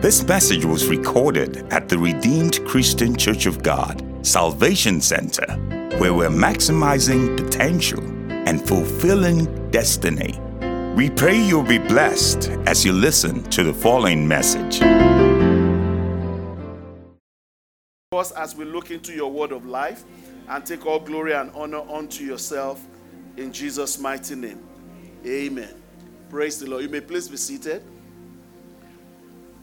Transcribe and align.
This 0.00 0.24
message 0.28 0.64
was 0.64 0.86
recorded 0.86 1.66
at 1.72 1.88
the 1.88 1.98
Redeemed 1.98 2.64
Christian 2.64 3.16
Church 3.16 3.46
of 3.46 3.64
God, 3.64 4.00
Salvation 4.24 5.00
Center, 5.00 5.44
where 5.98 6.14
we're 6.14 6.28
maximizing 6.28 7.36
potential 7.36 8.00
and 8.30 8.64
fulfilling 8.64 9.46
destiny. 9.72 10.38
We 10.94 11.10
pray 11.10 11.36
you'll 11.36 11.64
be 11.64 11.78
blessed 11.78 12.48
as 12.68 12.84
you 12.84 12.92
listen 12.92 13.42
to 13.50 13.64
the 13.64 13.74
following 13.74 14.26
message. 14.28 14.80
as 18.36 18.54
we 18.54 18.64
look 18.64 18.92
into 18.92 19.12
your 19.12 19.32
word 19.32 19.50
of 19.50 19.66
life 19.66 20.04
and 20.48 20.64
take 20.64 20.86
all 20.86 21.00
glory 21.00 21.32
and 21.32 21.50
honor 21.56 21.82
unto 21.90 22.22
yourself 22.22 22.86
in 23.36 23.52
Jesus' 23.52 23.98
mighty 23.98 24.36
name. 24.36 24.62
Amen. 25.26 25.74
Praise 26.30 26.60
the 26.60 26.70
Lord. 26.70 26.84
You 26.84 26.88
may 26.88 27.00
please 27.00 27.26
be 27.26 27.36
seated. 27.36 27.82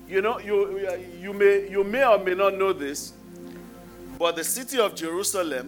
You 0.07 0.21
know, 0.21 0.39
you, 0.39 0.87
you, 1.19 1.33
may, 1.33 1.69
you 1.69 1.83
may 1.83 2.05
or 2.05 2.19
may 2.19 2.35
not 2.35 2.55
know 2.55 2.73
this, 2.73 3.13
but 4.19 4.35
the 4.35 4.43
city 4.43 4.79
of 4.79 4.95
Jerusalem 4.95 5.67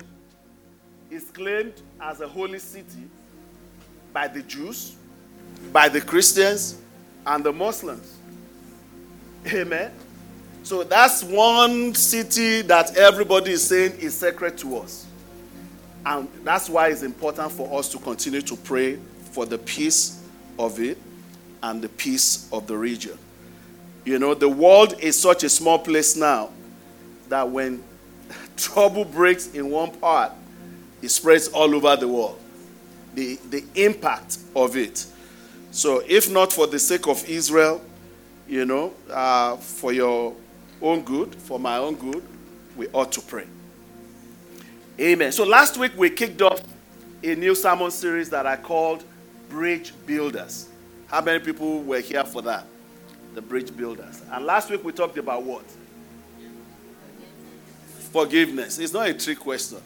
is 1.10 1.32
claimed 1.32 1.74
as 2.00 2.22
a 2.22 2.28
holy 2.28 2.60
city 2.60 3.10
by 4.14 4.28
the 4.28 4.42
Jews, 4.44 4.96
by 5.72 5.90
the 5.90 6.02
Christians, 6.02 6.80
and 7.26 7.44
the 7.44 7.52
Muslims. 7.52 8.18
Amen. 9.48 9.92
So 10.64 10.84
that's 10.84 11.24
one 11.24 11.96
city 11.96 12.62
that 12.64 12.96
everybody 12.98 13.52
is 13.52 13.66
saying 13.66 13.94
is 14.00 14.16
sacred 14.16 14.58
to 14.60 14.78
us. 14.78 15.06
And 16.06 16.28
that's 16.44 16.70
why 16.70 16.90
it's 16.90 17.04
important 17.04 17.52
for 17.52 17.80
us 17.80 17.90
to 17.90 17.98
continue 17.98 18.42
to 18.42 18.56
pray 18.56 19.00
for 19.32 19.46
the 19.46 19.58
peace 19.58 20.24
of 20.60 20.80
it 20.80 20.98
and 21.64 21.82
the 21.82 21.90
peace 21.90 22.50
of 22.52 22.68
the 22.68 22.78
region. 22.78 23.18
You 24.08 24.20
know, 24.20 24.34
the 24.34 24.48
world 24.48 24.98
is 25.02 25.20
such 25.20 25.44
a 25.44 25.50
small 25.50 25.78
place 25.80 26.16
now 26.16 26.50
that 27.28 27.50
when 27.52 27.84
trouble 28.56 29.04
breaks 29.04 29.48
in 29.54 29.70
one 29.70 29.92
part, 29.92 30.32
it 31.02 31.10
spreads 31.10 31.50
all 31.50 31.76
over 31.76 31.94
the 31.98 32.08
world. 32.08 32.40
The, 33.16 33.38
the 33.50 33.66
impact 33.76 34.38
of 34.56 34.78
it. 34.78 35.06
So, 35.72 36.02
if 36.08 36.32
not 36.32 36.54
for 36.54 36.68
the 36.68 36.80
sake 36.80 37.06
of 37.10 37.28
Israel, 37.28 37.82
you 38.48 38.64
know, 38.64 38.94
uh, 39.10 39.58
for 39.58 39.92
your 39.92 40.34
own 40.82 41.02
good, 41.02 41.36
for 41.36 41.60
my 41.60 41.76
own 41.76 41.96
good, 41.96 42.24
we 42.78 42.88
ought 42.94 43.12
to 43.12 43.20
pray. 43.20 43.48
Amen. 45.02 45.34
So, 45.34 45.44
last 45.44 45.76
week 45.76 45.92
we 45.98 46.12
kicked 46.12 46.42
off 46.42 46.62
a 47.24 47.36
new 47.36 47.56
sermon 47.56 47.92
series 47.92 48.30
that 48.30 48.46
I 48.46 48.56
called 48.56 49.04
Bridge 49.50 49.92
Builders. 50.06 50.70
How 51.08 51.20
many 51.20 51.40
people 51.40 51.84
were 51.84 52.00
here 52.00 52.24
for 52.24 52.42
that? 52.44 52.68
The 53.38 53.42
bridge 53.44 53.78
builders. 53.78 54.20
And 54.32 54.48
last 54.48 54.68
week 54.72 54.84
we 54.84 54.92
talked 54.92 55.16
about 55.20 55.44
what? 55.44 55.64
Forgiveness. 58.12 58.80
It's 58.80 58.92
not 58.92 59.08
a 59.08 59.14
trick 59.14 59.38
question. 59.38 59.78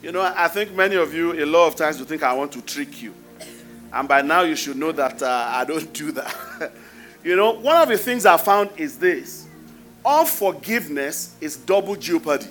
You 0.00 0.12
know, 0.12 0.20
I 0.22 0.46
think 0.46 0.72
many 0.72 0.94
of 0.94 1.12
you, 1.12 1.32
a 1.32 1.44
lot 1.44 1.66
of 1.66 1.74
times, 1.74 1.98
you 1.98 2.04
think 2.04 2.22
I 2.22 2.32
want 2.32 2.52
to 2.52 2.62
trick 2.62 3.02
you. 3.02 3.12
And 3.92 4.06
by 4.06 4.22
now 4.22 4.42
you 4.42 4.54
should 4.54 4.76
know 4.76 4.92
that 4.92 5.20
uh, 5.20 5.46
I 5.48 5.64
don't 5.64 5.92
do 5.92 6.12
that. 6.12 6.72
you 7.24 7.34
know, 7.34 7.50
one 7.54 7.82
of 7.82 7.88
the 7.88 7.98
things 7.98 8.24
I 8.24 8.36
found 8.36 8.70
is 8.76 8.96
this 8.98 9.48
unforgiveness 10.06 11.34
is 11.40 11.56
double 11.56 11.96
jeopardy. 11.96 12.46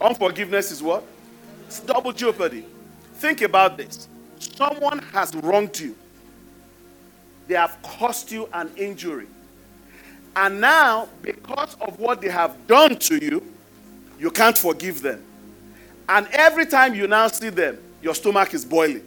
Unforgiveness 0.00 0.70
is 0.70 0.82
what? 0.82 1.04
It's 1.66 1.80
double 1.80 2.14
jeopardy. 2.14 2.64
Think 3.16 3.42
about 3.42 3.76
this. 3.76 4.08
Someone 4.38 5.00
has 5.12 5.34
wronged 5.34 5.78
you 5.78 5.94
they 7.50 7.56
have 7.56 7.76
caused 7.82 8.30
you 8.30 8.48
an 8.52 8.70
injury. 8.76 9.26
And 10.36 10.60
now, 10.60 11.08
because 11.20 11.76
of 11.80 11.98
what 11.98 12.20
they 12.20 12.28
have 12.28 12.64
done 12.68 12.96
to 12.96 13.18
you, 13.18 13.44
you 14.20 14.30
can't 14.30 14.56
forgive 14.56 15.02
them. 15.02 15.20
And 16.08 16.28
every 16.30 16.66
time 16.66 16.94
you 16.94 17.08
now 17.08 17.26
see 17.26 17.48
them, 17.48 17.76
your 18.02 18.14
stomach 18.14 18.54
is 18.54 18.64
boiling. 18.64 19.04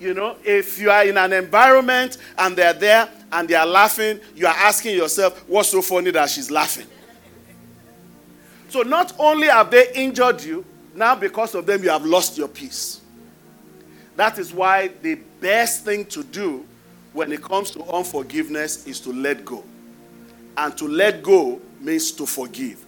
You 0.00 0.14
know, 0.14 0.36
if 0.42 0.80
you 0.80 0.90
are 0.90 1.04
in 1.04 1.18
an 1.18 1.34
environment 1.34 2.16
and 2.38 2.56
they're 2.56 2.72
there 2.72 3.06
and 3.30 3.46
they 3.46 3.54
are 3.54 3.66
laughing, 3.66 4.18
you 4.34 4.46
are 4.46 4.56
asking 4.56 4.96
yourself, 4.96 5.46
what's 5.46 5.68
so 5.68 5.82
funny 5.82 6.10
that 6.12 6.30
she's 6.30 6.50
laughing? 6.50 6.86
So 8.70 8.80
not 8.80 9.12
only 9.18 9.48
have 9.48 9.70
they 9.70 9.92
injured 9.94 10.42
you, 10.42 10.64
now 10.94 11.16
because 11.16 11.54
of 11.54 11.66
them 11.66 11.82
you 11.82 11.90
have 11.90 12.06
lost 12.06 12.38
your 12.38 12.48
peace. 12.48 13.01
That 14.22 14.38
is 14.38 14.54
why 14.54 14.86
the 15.02 15.16
best 15.40 15.84
thing 15.84 16.04
to 16.04 16.22
do 16.22 16.64
when 17.12 17.32
it 17.32 17.42
comes 17.42 17.72
to 17.72 17.82
unforgiveness 17.86 18.86
is 18.86 19.00
to 19.00 19.12
let 19.12 19.44
go. 19.44 19.64
And 20.56 20.78
to 20.78 20.86
let 20.86 21.24
go 21.24 21.60
means 21.80 22.12
to 22.12 22.24
forgive. 22.24 22.84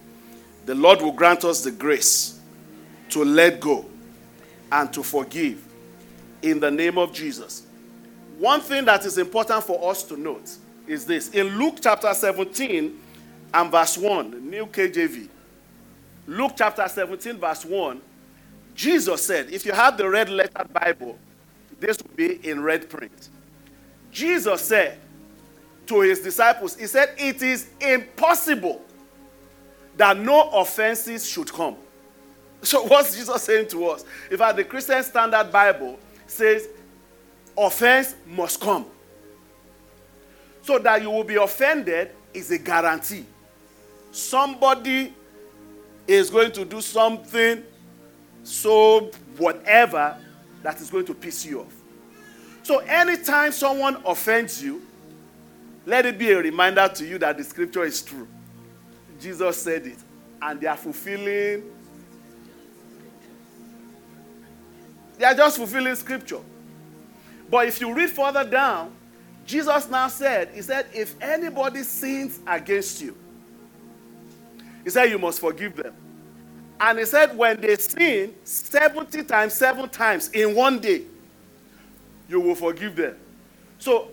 The 0.64 0.76
Lord 0.76 1.02
will 1.02 1.10
grant 1.10 1.44
us 1.44 1.64
the 1.64 1.72
grace 1.72 2.38
to 3.08 3.24
let 3.24 3.58
go 3.58 3.84
and 4.70 4.92
to 4.92 5.02
forgive 5.02 5.60
in 6.40 6.60
the 6.60 6.70
name 6.70 6.98
of 6.98 7.12
Jesus. 7.12 7.66
One 8.38 8.60
thing 8.60 8.84
that 8.84 9.04
is 9.04 9.18
important 9.18 9.64
for 9.64 9.90
us 9.90 10.04
to 10.04 10.16
note 10.16 10.56
is 10.86 11.04
this. 11.04 11.30
In 11.30 11.58
Luke 11.58 11.78
chapter 11.80 12.14
17 12.14 12.96
and 13.54 13.70
verse 13.72 13.98
1, 13.98 14.48
New 14.48 14.66
KJV, 14.66 15.28
Luke 16.28 16.52
chapter 16.56 16.86
17, 16.86 17.38
verse 17.38 17.64
1, 17.64 18.00
Jesus 18.74 19.24
said, 19.24 19.50
if 19.50 19.64
you 19.64 19.72
have 19.72 19.96
the 19.96 20.08
red 20.08 20.28
letter 20.28 20.64
Bible, 20.72 21.18
this 21.78 21.98
will 21.98 22.14
be 22.16 22.48
in 22.48 22.62
red 22.62 22.88
print. 22.88 23.28
Jesus 24.10 24.62
said 24.62 24.98
to 25.86 26.00
his 26.00 26.20
disciples, 26.20 26.76
He 26.76 26.86
said, 26.86 27.14
It 27.18 27.42
is 27.42 27.68
impossible 27.80 28.80
that 29.96 30.16
no 30.16 30.50
offenses 30.50 31.28
should 31.28 31.52
come. 31.52 31.76
So, 32.62 32.82
what's 32.86 33.16
Jesus 33.16 33.42
saying 33.42 33.68
to 33.68 33.86
us? 33.88 34.04
In 34.30 34.38
fact, 34.38 34.56
the 34.56 34.64
Christian 34.64 35.02
Standard 35.02 35.50
Bible 35.52 35.98
says, 36.26 36.68
Offense 37.56 38.14
must 38.26 38.60
come. 38.60 38.86
So 40.62 40.78
that 40.78 41.02
you 41.02 41.10
will 41.10 41.24
be 41.24 41.36
offended 41.36 42.10
is 42.32 42.50
a 42.50 42.58
guarantee. 42.58 43.26
Somebody 44.10 45.12
is 46.06 46.30
going 46.30 46.52
to 46.52 46.64
do 46.64 46.80
something 46.80 47.62
so 48.44 49.10
whatever 49.38 50.16
that 50.62 50.80
is 50.80 50.90
going 50.90 51.06
to 51.06 51.14
piss 51.14 51.44
you 51.44 51.62
off. 51.62 51.74
So 52.62 52.78
anytime 52.78 53.52
someone 53.52 54.00
offends 54.06 54.62
you, 54.62 54.82
let 55.86 56.06
it 56.06 56.18
be 56.18 56.30
a 56.30 56.38
reminder 56.38 56.88
to 56.88 57.06
you 57.06 57.18
that 57.18 57.36
the 57.36 57.44
scripture 57.44 57.84
is 57.84 58.00
true. 58.00 58.28
Jesus 59.20 59.62
said 59.62 59.86
it, 59.86 59.98
and 60.40 60.60
they 60.60 60.66
are 60.66 60.76
fulfilling. 60.76 61.64
They 65.18 65.24
are 65.24 65.34
just 65.34 65.58
fulfilling 65.58 65.94
scripture. 65.94 66.40
But 67.50 67.68
if 67.68 67.80
you 67.80 67.92
read 67.92 68.10
further 68.10 68.44
down, 68.44 68.94
Jesus 69.46 69.88
now 69.88 70.08
said, 70.08 70.50
He 70.54 70.62
said, 70.62 70.86
if 70.94 71.14
anybody 71.20 71.82
sins 71.82 72.40
against 72.46 73.02
you, 73.02 73.16
He 74.82 74.90
said, 74.90 75.10
you 75.10 75.18
must 75.18 75.40
forgive 75.40 75.76
them. 75.76 75.94
And 76.86 76.98
He 76.98 77.06
said, 77.06 77.34
when 77.34 77.58
they 77.62 77.76
sin 77.76 78.34
70 78.44 79.24
times, 79.24 79.54
seven 79.54 79.88
times 79.88 80.28
in 80.32 80.54
one 80.54 80.78
day, 80.78 81.00
you 82.28 82.40
will 82.40 82.54
forgive 82.54 82.94
them. 82.94 83.16
So, 83.78 84.08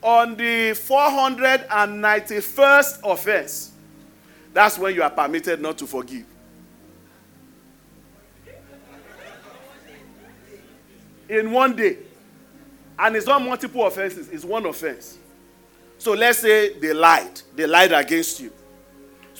on 0.00 0.36
the 0.36 0.70
491st 0.70 3.00
offense, 3.02 3.72
that's 4.54 4.78
when 4.78 4.94
you 4.94 5.02
are 5.02 5.10
permitted 5.10 5.60
not 5.60 5.76
to 5.78 5.86
forgive. 5.88 6.24
In 11.28 11.50
one 11.50 11.74
day. 11.74 11.96
And 13.00 13.16
it's 13.16 13.26
not 13.26 13.42
multiple 13.42 13.84
offenses, 13.84 14.28
it's 14.28 14.44
one 14.44 14.64
offense. 14.66 15.18
So 15.98 16.12
let's 16.12 16.38
say 16.38 16.78
they 16.78 16.92
lied. 16.92 17.40
They 17.56 17.66
lied 17.66 17.90
against 17.90 18.38
you. 18.38 18.52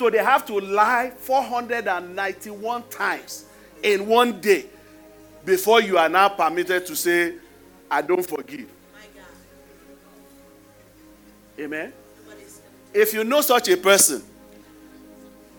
So 0.02 0.10
they 0.10 0.19
have 0.19 0.44
to 0.46 0.58
lie 0.58 1.12
491 1.16 2.82
times 2.90 3.44
in 3.84 4.08
one 4.08 4.40
day 4.40 4.66
before 5.44 5.81
you 5.81 5.96
are 5.96 6.08
now 6.08 6.28
permitted 6.28 6.84
to 6.87 6.96
say, 6.96 7.37
I 7.88 8.02
don't 8.02 8.26
forgive. 8.26 8.69
Amen. 11.56 11.93
If 12.93 13.14
you 13.14 13.22
know 13.22 13.43
such 13.43 13.69
a 13.69 13.76
person, 13.76 14.25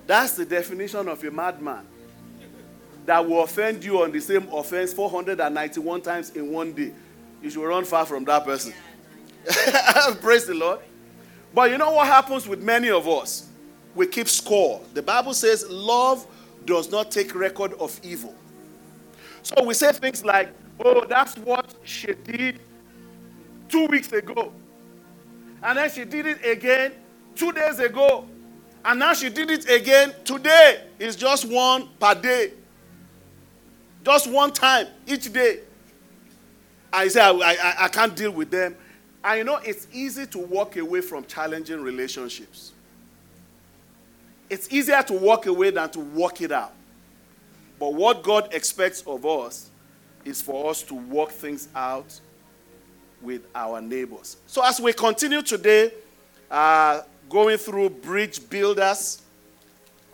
that's 0.06 0.36
the 0.36 0.44
definition 0.44 1.08
of 1.08 1.24
a 1.24 1.32
madman 1.32 1.88
that 3.06 3.26
will 3.26 3.44
offend 3.44 3.82
you 3.82 4.04
on 4.04 4.12
the 4.12 4.20
same 4.20 4.50
offense 4.52 4.92
491 4.92 6.02
times 6.02 6.32
in 6.32 6.52
one 6.52 6.74
day. 6.74 6.92
You 7.42 7.50
should 7.50 7.66
run 7.66 7.86
far 7.86 8.06
from 8.06 8.26
that 8.26 8.44
person. 8.44 8.74
Praise 10.22 10.46
the 10.46 10.54
Lord. 10.54 10.82
But 11.54 11.72
you 11.72 11.78
know 11.78 11.92
what 11.92 12.08
happens 12.08 12.46
with 12.46 12.62
many 12.62 12.90
of 12.90 13.08
us? 13.08 13.52
We 13.96 14.08
keep 14.08 14.28
score. 14.28 14.82
The 14.94 15.02
Bible 15.02 15.34
says 15.34 15.70
love 15.70 16.26
does 16.66 16.92
not 16.92 17.12
take 17.12 17.36
record 17.36 17.74
of 17.74 18.00
evil. 18.04 18.34
So 19.44 19.64
we 19.64 19.74
say 19.74 19.92
things 19.92 20.24
like, 20.24 20.54
Oh, 20.84 21.06
that's 21.06 21.38
what 21.38 21.74
she 21.84 22.14
did 22.14 22.60
two 23.70 23.86
weeks 23.88 24.12
ago. 24.12 24.52
And 25.62 25.78
then 25.78 25.90
she 25.90 26.04
did 26.04 26.26
it 26.26 26.46
again 26.46 26.94
two 27.36 27.52
days 27.52 27.80
ago. 27.80 28.26
And 28.84 29.00
now 29.00 29.14
she 29.14 29.30
did 29.30 29.50
it 29.50 29.70
again 29.70 30.14
today. 30.26 30.84
It's 31.00 31.16
just 31.16 31.46
one 31.46 31.88
per 32.00 32.16
day. 32.16 32.54
Just 34.04 34.30
one 34.30 34.52
time 34.52 34.88
each 35.08 35.32
day. 35.32 35.60
I 36.92 37.08
say, 37.08 37.22
I, 37.22 37.32
I, 37.32 37.76
I 37.86 37.88
can't 37.88 38.16
deal 38.16 38.32
with 38.32 38.52
them. 38.52 38.76
And 39.24 39.38
you 39.38 39.44
know, 39.46 39.58
it's 39.58 39.88
easy 39.94 40.26
to 40.28 40.40
walk 40.40 40.76
away 40.76 41.00
from 41.02 41.26
challenging 41.26 41.82
relationships. 41.82 42.74
It's 44.54 44.72
easier 44.72 45.02
to 45.02 45.14
walk 45.14 45.48
away 45.48 45.72
than 45.72 45.90
to 45.90 46.00
walk 46.00 46.40
it 46.40 46.52
out. 46.52 46.74
But 47.80 47.96
what 47.96 48.22
God 48.22 48.54
expects 48.54 49.02
of 49.02 49.26
us 49.26 49.72
is 50.24 50.44
for 50.44 50.70
us 50.70 50.84
to 50.84 50.94
work 50.94 51.32
things 51.32 51.70
out 51.76 52.20
with 53.20 53.48
our 53.56 53.82
neighbors. 53.82 54.38
So, 54.46 54.64
as 54.64 54.80
we 54.80 54.94
continue 54.94 55.42
today, 55.42 55.92
uh, 56.52 57.02
going 57.32 57.58
through 57.58 57.90
bridge 57.90 58.48
builders, 58.48 59.24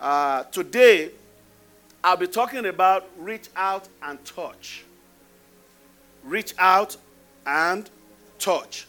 uh, 0.00 0.44
today 0.44 1.10
I'll 2.02 2.16
be 2.16 2.26
talking 2.26 2.64
about 2.64 3.10
reach 3.18 3.48
out 3.54 3.88
and 4.02 4.24
touch. 4.24 4.84
Reach 6.24 6.54
out 6.58 6.96
and 7.44 7.90
touch. 8.38 8.86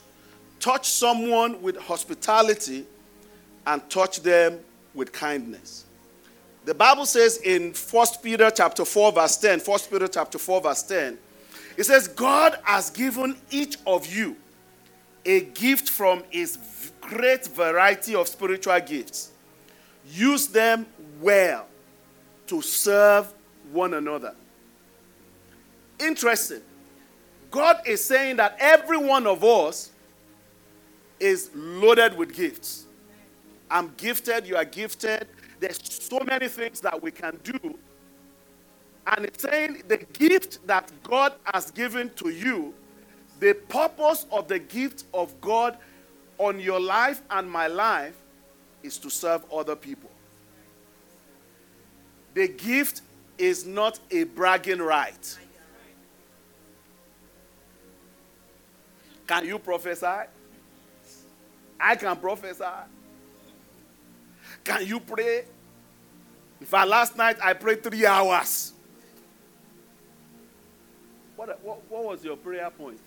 Touch 0.61 0.89
someone 0.89 1.61
with 1.61 1.75
hospitality 1.75 2.85
and 3.67 3.89
touch 3.89 4.21
them 4.21 4.61
with 4.93 5.11
kindness. 5.11 5.85
The 6.65 6.73
Bible 6.73 7.05
says 7.05 7.37
in 7.37 7.73
1 7.73 8.07
Peter 8.21 8.51
chapter 8.51 8.85
4 8.85 9.11
verse 9.11 9.37
10, 9.37 9.59
1 9.61 9.79
Peter 9.89 10.07
chapter 10.07 10.37
4 10.37 10.61
verse 10.61 10.83
10, 10.83 11.17
it 11.77 11.83
says 11.85 12.07
God 12.07 12.59
has 12.63 12.89
given 12.89 13.35
each 13.49 13.77
of 13.87 14.05
you 14.05 14.35
a 15.25 15.41
gift 15.41 15.89
from 15.89 16.23
his 16.29 16.57
great 16.99 17.47
variety 17.47 18.15
of 18.15 18.27
spiritual 18.27 18.79
gifts. 18.79 19.31
Use 20.07 20.47
them 20.47 20.85
well 21.19 21.67
to 22.47 22.61
serve 22.61 23.33
one 23.71 23.93
another. 23.93 24.35
Interesting. 25.99 26.61
God 27.49 27.81
is 27.85 28.03
saying 28.03 28.37
that 28.37 28.55
every 28.59 28.97
one 28.97 29.27
of 29.27 29.43
us 29.43 29.91
is 31.19 31.51
loaded 31.53 32.17
with 32.17 32.33
gifts. 32.35 32.85
I'm 33.71 33.93
gifted, 33.95 34.45
you 34.45 34.57
are 34.57 34.65
gifted. 34.65 35.27
There's 35.61 35.79
so 35.81 36.19
many 36.19 36.49
things 36.49 36.81
that 36.81 37.01
we 37.01 37.09
can 37.09 37.39
do. 37.41 37.79
And 39.07 39.25
it's 39.25 39.41
saying 39.41 39.83
the 39.87 39.97
gift 39.97 40.65
that 40.67 40.91
God 41.03 41.33
has 41.45 41.71
given 41.71 42.11
to 42.17 42.29
you, 42.29 42.73
the 43.39 43.53
purpose 43.53 44.25
of 44.29 44.49
the 44.49 44.59
gift 44.59 45.05
of 45.13 45.39
God 45.39 45.77
on 46.37 46.59
your 46.59 46.79
life 46.79 47.21
and 47.29 47.49
my 47.49 47.67
life 47.67 48.15
is 48.83 48.97
to 48.97 49.09
serve 49.09 49.43
other 49.51 49.75
people. 49.75 50.11
The 52.33 52.49
gift 52.49 53.01
is 53.37 53.65
not 53.65 53.99
a 54.11 54.23
bragging 54.25 54.79
right. 54.79 55.37
Can 59.27 59.45
you 59.45 59.59
prophesy? 59.59 60.27
I 61.79 61.95
can 61.95 62.17
prophesy. 62.17 62.65
Can 64.63 64.85
you 64.85 64.99
pray? 64.99 65.45
In 66.59 66.67
fact, 66.67 66.87
last 66.87 67.17
night 67.17 67.37
I 67.41 67.53
prayed 67.53 67.83
three 67.83 68.05
hours. 68.05 68.73
What, 71.35 71.59
what, 71.63 71.81
what 71.89 72.03
was 72.03 72.23
your 72.23 72.37
prayer 72.37 72.69
point 72.69 72.99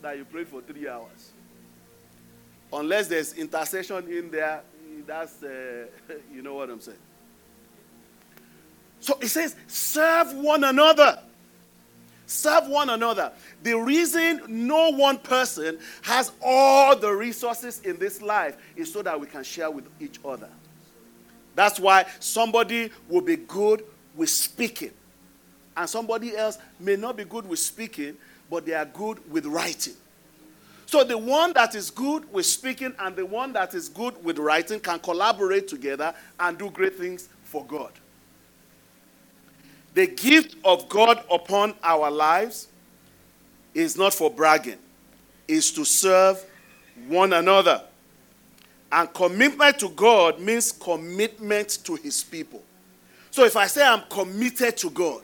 that 0.00 0.16
you 0.16 0.24
prayed 0.24 0.46
for 0.46 0.60
three 0.62 0.88
hours? 0.88 1.32
Unless 2.72 3.08
there's 3.08 3.32
intercession 3.34 4.08
in 4.08 4.30
there, 4.30 4.62
that's, 5.06 5.42
uh, 5.42 5.86
you 6.32 6.42
know 6.42 6.54
what 6.54 6.70
I'm 6.70 6.80
saying. 6.80 6.98
So 9.00 9.18
it 9.20 9.28
says, 9.28 9.56
serve 9.66 10.32
one 10.34 10.64
another. 10.64 11.18
Serve 12.26 12.68
one 12.68 12.90
another. 12.90 13.32
The 13.62 13.74
reason 13.74 14.40
no 14.48 14.90
one 14.90 15.18
person 15.18 15.78
has 16.02 16.32
all 16.42 16.96
the 16.96 17.12
resources 17.12 17.80
in 17.80 17.98
this 17.98 18.22
life 18.22 18.56
is 18.76 18.92
so 18.92 19.02
that 19.02 19.20
we 19.20 19.26
can 19.26 19.44
share 19.44 19.70
with 19.70 19.86
each 20.00 20.18
other. 20.24 20.48
That's 21.54 21.78
why 21.78 22.06
somebody 22.20 22.90
will 23.08 23.20
be 23.20 23.36
good 23.36 23.84
with 24.16 24.30
speaking, 24.30 24.92
and 25.76 25.88
somebody 25.88 26.36
else 26.36 26.58
may 26.78 26.96
not 26.96 27.16
be 27.16 27.24
good 27.24 27.48
with 27.48 27.58
speaking, 27.58 28.16
but 28.50 28.66
they 28.66 28.74
are 28.74 28.84
good 28.84 29.18
with 29.30 29.46
writing. 29.46 29.94
So 30.86 31.02
the 31.02 31.18
one 31.18 31.52
that 31.54 31.74
is 31.74 31.90
good 31.90 32.30
with 32.32 32.46
speaking 32.46 32.94
and 32.98 33.16
the 33.16 33.26
one 33.26 33.52
that 33.54 33.74
is 33.74 33.88
good 33.88 34.22
with 34.22 34.38
writing 34.38 34.78
can 34.78 34.98
collaborate 35.00 35.66
together 35.66 36.14
and 36.38 36.56
do 36.56 36.70
great 36.70 36.96
things 36.96 37.28
for 37.42 37.64
God. 37.64 37.90
The 39.94 40.06
gift 40.06 40.56
of 40.64 40.88
God 40.88 41.24
upon 41.30 41.74
our 41.82 42.10
lives 42.10 42.68
is 43.72 43.96
not 43.96 44.14
for 44.14 44.30
bragging, 44.30 44.78
is 45.48 45.72
to 45.72 45.84
serve 45.84 46.44
one 47.08 47.32
another. 47.32 47.82
And 48.94 49.12
commitment 49.12 49.80
to 49.80 49.88
God 49.88 50.38
means 50.38 50.70
commitment 50.70 51.78
to 51.82 51.96
his 51.96 52.22
people. 52.22 52.62
So 53.32 53.44
if 53.44 53.56
I 53.56 53.66
say 53.66 53.84
I'm 53.84 54.02
committed 54.08 54.76
to 54.76 54.90
God, 54.90 55.22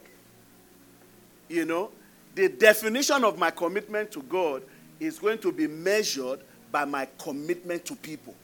you 1.47 1.63
know, 1.63 1.89
the 2.35 2.49
definition 2.49 3.23
of 3.23 3.39
my 3.39 3.49
commitment 3.49 4.11
to 4.11 4.23
God 4.23 4.63
is 4.99 5.19
going 5.19 5.37
to 5.37 5.53
be 5.53 5.67
measured 5.67 6.41
by 6.69 6.83
my 6.83 7.07
commitment 7.17 7.85
to 7.85 7.95
people. 7.95 8.35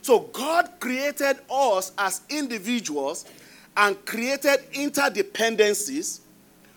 So 0.00 0.20
God 0.20 0.70
created 0.80 1.36
us 1.50 1.92
as 1.98 2.22
individuals 2.30 3.26
and 3.76 4.02
created 4.06 4.60
interdependencies 4.72 6.20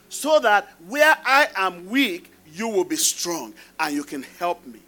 so 0.10 0.40
that 0.42 0.74
where 0.90 1.16
I 1.24 1.48
am 1.56 1.90
weak, 1.90 2.34
you 2.52 2.68
will 2.68 2.84
be 2.84 2.98
strong 2.98 3.54
and 3.80 3.96
you 3.96 4.04
can 4.04 4.24
help 4.24 4.68
me. 4.68 4.82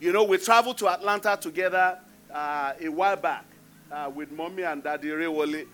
You 0.00 0.12
know, 0.12 0.24
we 0.24 0.38
traveled 0.38 0.78
to 0.78 0.88
Atlanta 0.88 1.36
together 1.40 1.98
uh, 2.32 2.72
a 2.80 2.88
while 2.88 3.16
back 3.16 3.44
uh, 3.90 4.10
with 4.14 4.32
mommy 4.32 4.62
and 4.62 4.82
daddy 4.82 5.08
Rewole, 5.08 5.64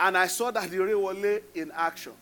and 0.00 0.16
I 0.16 0.26
saw 0.26 0.50
daddy 0.50 0.78
Rewole 0.78 1.40
in 1.54 1.70
action. 1.74 2.12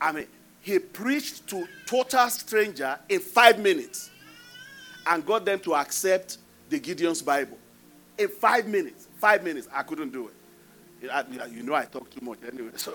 I 0.00 0.12
mean, 0.12 0.26
he 0.60 0.78
preached 0.78 1.46
to 1.48 1.66
total 1.86 2.28
stranger 2.30 2.98
in 3.08 3.20
five 3.20 3.58
minutes 3.58 4.10
and 5.06 5.24
got 5.24 5.44
them 5.44 5.58
to 5.60 5.74
accept 5.74 6.38
the 6.68 6.78
Gideon's 6.78 7.22
Bible. 7.22 7.58
In 8.18 8.28
five 8.28 8.66
minutes, 8.66 9.08
five 9.18 9.42
minutes, 9.42 9.68
I 9.72 9.82
couldn't 9.82 10.12
do 10.12 10.28
it. 10.28 10.34
You 11.50 11.62
know 11.62 11.74
I 11.74 11.86
talk 11.86 12.10
too 12.10 12.24
much 12.24 12.38
anyway. 12.46 12.72
So 12.76 12.94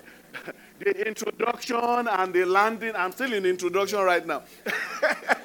the 0.78 1.06
introduction 1.06 2.08
and 2.08 2.32
the 2.32 2.44
landing, 2.44 2.96
I'm 2.96 3.12
still 3.12 3.32
in 3.32 3.44
introduction 3.44 4.00
right 4.00 4.26
now. 4.26 4.42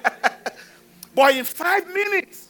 but 1.16 1.36
in 1.36 1.46
five 1.46 1.88
minutes, 1.88 2.50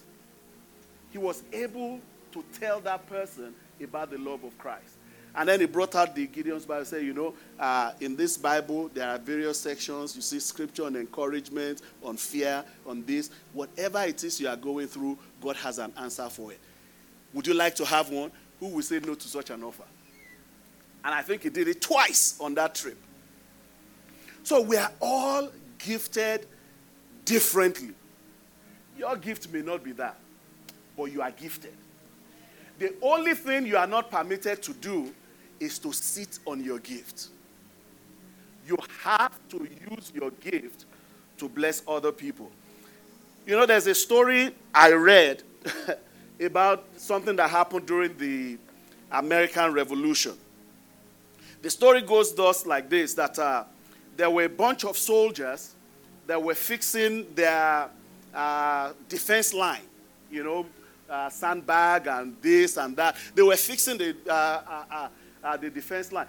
he 1.12 1.17
was 1.17 1.43
able 1.51 2.00
to 2.32 2.43
tell 2.60 2.79
that 2.82 3.08
person 3.08 3.53
about 3.82 4.10
the 4.10 4.17
love 4.17 4.43
of 4.43 4.58
Christ. 4.58 4.98
And 5.36 5.50
then 5.50 5.60
he 5.62 5.65
brought 5.65 5.96
out 5.96 6.15
the 6.15 6.27
Gideon's 6.27 6.65
Bible, 6.65 6.86
said, 6.86 7.03
you 7.03 7.13
know, 7.13 7.34
uh, 7.60 7.93
in 8.00 8.15
this 8.15 8.38
Bible, 8.38 8.89
there 8.93 9.10
are 9.10 9.17
various 9.17 9.60
sections. 9.60 10.15
You 10.15 10.22
see 10.22 10.39
scripture 10.39 10.86
on 10.86 10.96
encouragement, 10.96 11.82
on 12.03 12.17
fear, 12.17 12.63
on 12.86 13.03
this. 13.03 13.32
Whatever 13.51 14.03
it 14.03 14.24
is 14.24 14.39
you 14.39 14.48
are 14.48 14.55
going 14.55 14.88
through, 14.88 15.17
God 15.41 15.55
has 15.55 15.79
an 15.79 15.91
answer 15.98 16.29
for 16.29 16.51
it. 16.51 16.60
Would 17.34 17.48
you 17.48 17.55
like 17.55 17.74
to 17.75 17.86
have 17.86 18.10
one? 18.10 18.32
who 18.63 18.70
will 18.70 18.82
say 18.82 19.00
no 19.00 19.13
to 19.13 19.27
such 19.27 19.50
an 19.50 19.62
offer? 19.63 19.84
And 21.03 21.13
I 21.13 21.22
think 21.22 21.43
he 21.43 21.50
did 21.50 21.67
it 21.67 21.82
twice 21.82 22.38
on 22.39 22.55
that 22.55 22.75
trip. 22.75 22.98
So 24.43 24.62
we 24.62 24.77
are 24.77 24.91
all 25.01 25.50
gifted 25.77 26.48
differently. 27.25 27.93
Your 28.97 29.15
gift 29.17 29.51
may 29.51 29.62
not 29.62 29.83
be 29.83 29.91
that, 29.93 30.17
but 30.95 31.05
you 31.05 31.21
are 31.21 31.31
gifted. 31.31 31.73
The 32.79 32.93
only 33.01 33.33
thing 33.33 33.65
you 33.65 33.77
are 33.77 33.88
not 33.88 34.09
permitted 34.12 34.62
to 34.63 34.73
do 34.73 35.13
is 35.59 35.79
to 35.79 35.91
sit 35.93 36.39
on 36.45 36.63
your 36.63 36.79
gift. 36.79 37.27
You 38.67 38.77
have 39.03 39.38
to 39.50 39.67
use 39.91 40.12
your 40.13 40.31
gift 40.31 40.85
to 41.38 41.50
bless 41.50 41.83
other 41.88 42.12
people. 42.12 42.51
You 43.45 43.57
know, 43.57 43.65
there's 43.65 43.88
a 43.88 43.95
story 43.95 44.55
I 44.73 44.93
read 44.93 45.43
about 46.39 46.85
something 46.97 47.35
that 47.35 47.50
happened 47.50 47.85
during 47.85 48.17
the 48.17 48.57
American 49.12 49.73
Revolution. 49.73 50.33
The 51.62 51.69
story 51.69 52.01
goes 52.01 52.33
thus 52.33 52.65
like 52.65 52.89
this 52.89 53.13
that 53.13 53.38
uh, 53.39 53.63
there 54.17 54.29
were 54.29 54.43
a 54.43 54.50
bunch 54.50 54.83
of 54.83 54.97
soldiers 54.97 55.73
that 56.27 56.41
were 56.41 56.55
fixing 56.55 57.33
their 57.35 57.89
uh, 58.34 58.94
defense 59.08 59.54
line, 59.54 59.82
you 60.32 60.44
know, 60.44 60.66
uh, 61.10 61.30
sandbag 61.30 62.08
and 62.08 62.36
this 62.42 62.78
and 62.78 62.96
that. 62.98 63.16
They 63.36 63.42
were 63.42 63.56
fixing 63.56 63.98
the, 63.98 64.16
uh, 64.28 64.32
uh, 64.34 65.08
uh, 65.44 65.58
the 65.58 65.70
defense 65.70 66.12
line. 66.12 66.28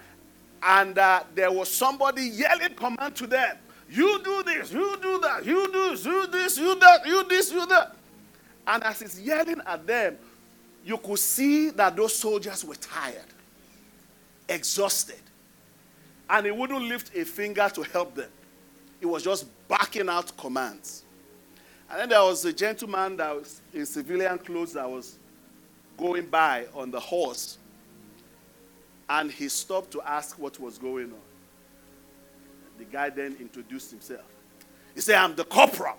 And 0.63 0.95
there 1.35 1.51
was 1.53 1.71
somebody 1.71 2.23
yelling 2.23 2.75
command 2.75 3.15
to 3.17 3.27
them 3.27 3.59
You 3.89 4.21
do 4.25 4.43
this, 4.43 4.73
you 4.73 4.97
do 5.01 5.21
that, 5.21 5.45
you 5.45 5.71
do 5.71 5.91
this, 5.91 6.05
you 6.05 6.27
this, 6.27 6.59
you 6.59 6.75
that, 6.81 7.07
you 7.07 7.25
this, 7.29 7.53
you 7.53 7.67
that. 7.67 7.97
And 8.67 8.83
as 8.83 9.01
he's 9.01 9.21
yelling 9.21 9.61
at 9.67 9.87
them, 9.87 10.17
you 10.85 10.97
could 10.99 11.19
see 11.19 11.71
that 11.71 11.95
those 11.95 12.17
soldiers 12.17 12.65
were 12.65 12.75
tired, 12.75 13.27
exhausted. 14.49 15.21
And 16.29 16.47
he 16.47 16.53
wouldn't 16.53 16.83
lift 16.83 17.15
a 17.15 17.25
finger 17.25 17.71
to 17.75 17.83
help 17.83 18.15
them. 18.15 18.31
He 19.01 19.07
was 19.07 19.23
just 19.23 19.47
backing 19.69 20.09
out 20.09 20.35
commands. 20.37 21.04
And 21.91 22.01
then 22.01 22.09
there 22.09 22.23
was 22.23 22.45
a 22.45 22.53
gentleman 22.53 23.17
that 23.19 23.35
was 23.35 23.61
in 23.73 23.87
civilian 23.87 24.39
clothes 24.39 24.73
that 24.73 24.89
was 24.89 25.19
going 25.97 26.27
by 26.27 26.67
on 26.75 26.91
the 26.91 27.01
horse. 27.01 27.59
And 29.09 29.31
he 29.31 29.49
stopped 29.49 29.91
to 29.93 30.03
ask 30.03 30.39
what 30.39 30.59
was 30.59 30.79
going 30.79 31.13
on. 31.13 31.19
The 32.79 32.85
guy 32.85 33.11
then 33.11 33.37
introduced 33.39 33.91
himself. 33.91 34.25
He 34.95 35.01
said, 35.01 35.17
I'm 35.17 35.35
the 35.35 35.45
corporal, 35.45 35.97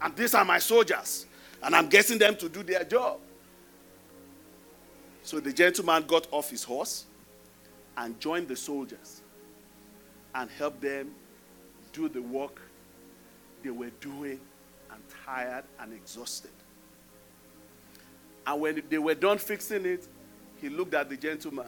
and 0.00 0.16
these 0.16 0.34
are 0.34 0.44
my 0.44 0.58
soldiers, 0.58 1.26
and 1.62 1.74
I'm 1.74 1.88
getting 1.88 2.18
them 2.18 2.36
to 2.36 2.48
do 2.48 2.62
their 2.62 2.84
job. 2.84 3.18
So 5.22 5.40
the 5.40 5.52
gentleman 5.52 6.04
got 6.06 6.26
off 6.30 6.50
his 6.50 6.64
horse 6.64 7.04
and 7.96 8.18
joined 8.18 8.48
the 8.48 8.56
soldiers 8.56 9.20
and 10.34 10.50
helped 10.50 10.80
them 10.80 11.10
do 11.92 12.08
the 12.08 12.22
work 12.22 12.60
they 13.62 13.70
were 13.70 13.90
doing 14.00 14.40
and 14.98 15.24
tired 15.24 15.64
and 15.80 15.92
exhausted. 15.92 16.50
And 18.46 18.60
when 18.60 18.82
they 18.88 18.98
were 18.98 19.14
done 19.14 19.38
fixing 19.38 19.84
it, 19.84 20.06
he 20.60 20.68
looked 20.68 20.94
at 20.94 21.08
the 21.08 21.16
gentleman. 21.16 21.66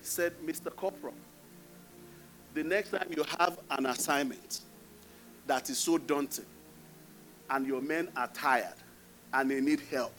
He 0.00 0.06
said, 0.06 0.34
Mr. 0.44 0.74
Corporal, 0.74 1.14
the 2.54 2.64
next 2.64 2.90
time 2.90 3.08
you 3.16 3.24
have 3.38 3.58
an 3.70 3.86
assignment 3.86 4.60
that 5.46 5.70
is 5.70 5.78
so 5.78 5.98
daunting 5.98 6.46
and 7.48 7.66
your 7.66 7.80
men 7.80 8.08
are 8.16 8.28
tired 8.28 8.74
and 9.32 9.50
they 9.50 9.60
need 9.60 9.80
help, 9.90 10.12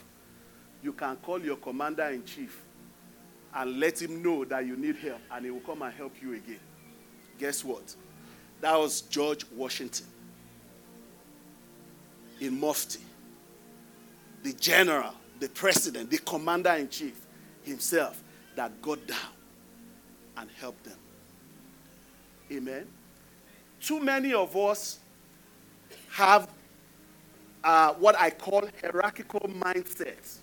you 0.82 0.92
can 0.92 1.16
call 1.16 1.40
your 1.40 1.56
commander 1.56 2.06
in 2.08 2.24
chief 2.24 2.62
and 3.54 3.78
let 3.78 4.00
him 4.00 4.22
know 4.22 4.44
that 4.46 4.64
you 4.64 4.76
need 4.76 4.96
help 4.96 5.20
and 5.30 5.44
he 5.44 5.50
will 5.50 5.60
come 5.60 5.82
and 5.82 5.92
help 5.94 6.14
you 6.22 6.32
again. 6.34 6.60
Guess 7.38 7.64
what? 7.64 7.94
That 8.62 8.78
was 8.78 9.02
George 9.02 9.44
Washington 9.54 10.06
in 12.42 12.58
Mufti, 12.58 12.98
the 14.42 14.52
general, 14.54 15.14
the 15.38 15.48
president, 15.48 16.10
the 16.10 16.18
commander 16.18 16.72
in 16.72 16.88
chief 16.88 17.14
himself 17.62 18.20
that 18.56 18.82
got 18.82 19.06
down 19.06 19.18
and 20.36 20.50
helped 20.58 20.82
them. 20.82 20.98
Amen. 22.50 22.86
Too 23.80 24.00
many 24.00 24.34
of 24.34 24.56
us 24.56 24.98
have 26.10 26.48
uh, 27.62 27.94
what 27.94 28.18
I 28.18 28.30
call 28.30 28.68
hierarchical 28.80 29.40
mindsets. 29.40 30.38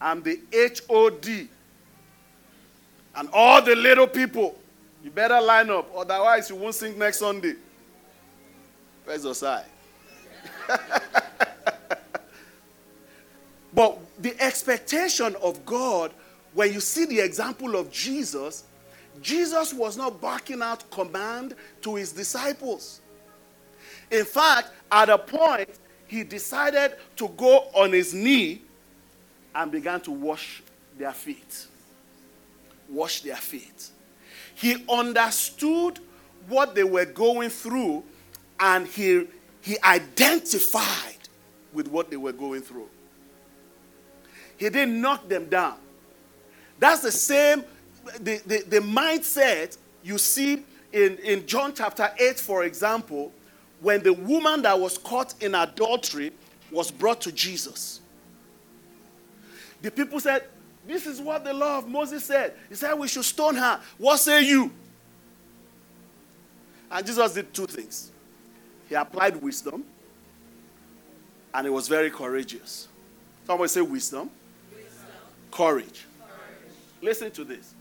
I'm 0.00 0.22
the 0.22 0.40
HOD. 0.50 1.48
And 3.16 3.28
all 3.34 3.60
the 3.60 3.76
little 3.76 4.06
people, 4.06 4.58
you 5.04 5.10
better 5.10 5.38
line 5.40 5.68
up, 5.68 5.90
otherwise 5.94 6.48
you 6.48 6.56
won't 6.56 6.74
sing 6.74 6.98
next 6.98 7.18
Sunday. 7.18 7.54
Where's 9.04 9.26
Osai? 9.26 9.64
but 13.74 13.98
the 14.18 14.40
expectation 14.40 15.36
of 15.42 15.64
God, 15.64 16.12
when 16.54 16.72
you 16.72 16.80
see 16.80 17.06
the 17.06 17.20
example 17.20 17.76
of 17.76 17.90
Jesus, 17.90 18.64
Jesus 19.22 19.72
was 19.74 19.96
not 19.96 20.20
barking 20.20 20.62
out 20.62 20.90
command 20.90 21.54
to 21.82 21.96
his 21.96 22.12
disciples. 22.12 23.00
In 24.10 24.24
fact, 24.24 24.70
at 24.90 25.08
a 25.08 25.18
point, 25.18 25.70
he 26.06 26.24
decided 26.24 26.96
to 27.16 27.28
go 27.28 27.68
on 27.74 27.92
his 27.92 28.12
knee 28.12 28.62
and 29.54 29.70
began 29.70 30.00
to 30.00 30.10
wash 30.10 30.62
their 30.98 31.12
feet. 31.12 31.66
Wash 32.88 33.22
their 33.22 33.36
feet. 33.36 33.90
He 34.54 34.84
understood 34.88 36.00
what 36.48 36.74
they 36.74 36.84
were 36.84 37.04
going 37.04 37.50
through 37.50 38.02
and 38.58 38.86
he, 38.86 39.26
he 39.60 39.76
identified 39.82 41.16
with 41.72 41.88
what 41.88 42.10
they 42.10 42.16
were 42.16 42.32
going 42.32 42.62
through. 42.62 42.88
He 44.56 44.68
didn't 44.68 45.00
knock 45.00 45.28
them 45.28 45.46
down. 45.46 45.76
That's 46.78 47.02
the 47.02 47.12
same 47.12 47.64
the, 48.18 48.40
the, 48.46 48.64
the 48.68 48.80
mindset 48.80 49.76
you 50.02 50.18
see 50.18 50.64
in, 50.92 51.18
in 51.18 51.46
John 51.46 51.72
chapter 51.74 52.10
8, 52.18 52.38
for 52.38 52.64
example, 52.64 53.32
when 53.80 54.02
the 54.02 54.12
woman 54.12 54.62
that 54.62 54.78
was 54.78 54.98
caught 54.98 55.34
in 55.42 55.54
adultery 55.54 56.32
was 56.70 56.90
brought 56.90 57.20
to 57.22 57.32
Jesus. 57.32 58.00
The 59.82 59.90
people 59.90 60.20
said, 60.20 60.44
This 60.86 61.06
is 61.06 61.20
what 61.20 61.44
the 61.44 61.52
law 61.52 61.78
of 61.78 61.88
Moses 61.88 62.24
said. 62.24 62.54
He 62.68 62.74
said, 62.74 62.94
We 62.94 63.08
should 63.08 63.24
stone 63.24 63.56
her. 63.56 63.80
What 63.98 64.18
say 64.18 64.42
you? 64.42 64.70
And 66.90 67.06
Jesus 67.06 67.32
did 67.32 67.54
two 67.54 67.66
things. 67.66 68.09
He 68.90 68.96
applied 68.96 69.36
wisdom, 69.36 69.84
and 71.54 71.64
he 71.64 71.70
was 71.70 71.86
very 71.86 72.10
courageous. 72.10 72.88
Somebody 73.46 73.68
say 73.68 73.80
wisdom, 73.80 74.28
wisdom. 74.74 75.06
Courage. 75.52 76.06
courage. 76.18 76.72
Listen 77.00 77.30
to 77.30 77.44
this. 77.44 77.72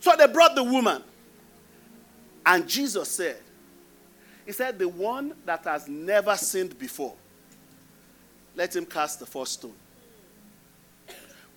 So 0.00 0.14
they 0.16 0.26
brought 0.26 0.54
the 0.54 0.64
woman. 0.64 1.02
And 2.46 2.66
Jesus 2.66 3.10
said, 3.10 3.36
He 4.46 4.52
said, 4.52 4.78
The 4.78 4.88
one 4.88 5.34
that 5.44 5.64
has 5.64 5.86
never 5.86 6.34
sinned 6.36 6.78
before, 6.78 7.14
let 8.56 8.74
him 8.74 8.86
cast 8.86 9.20
the 9.20 9.26
first 9.26 9.52
stone. 9.52 9.74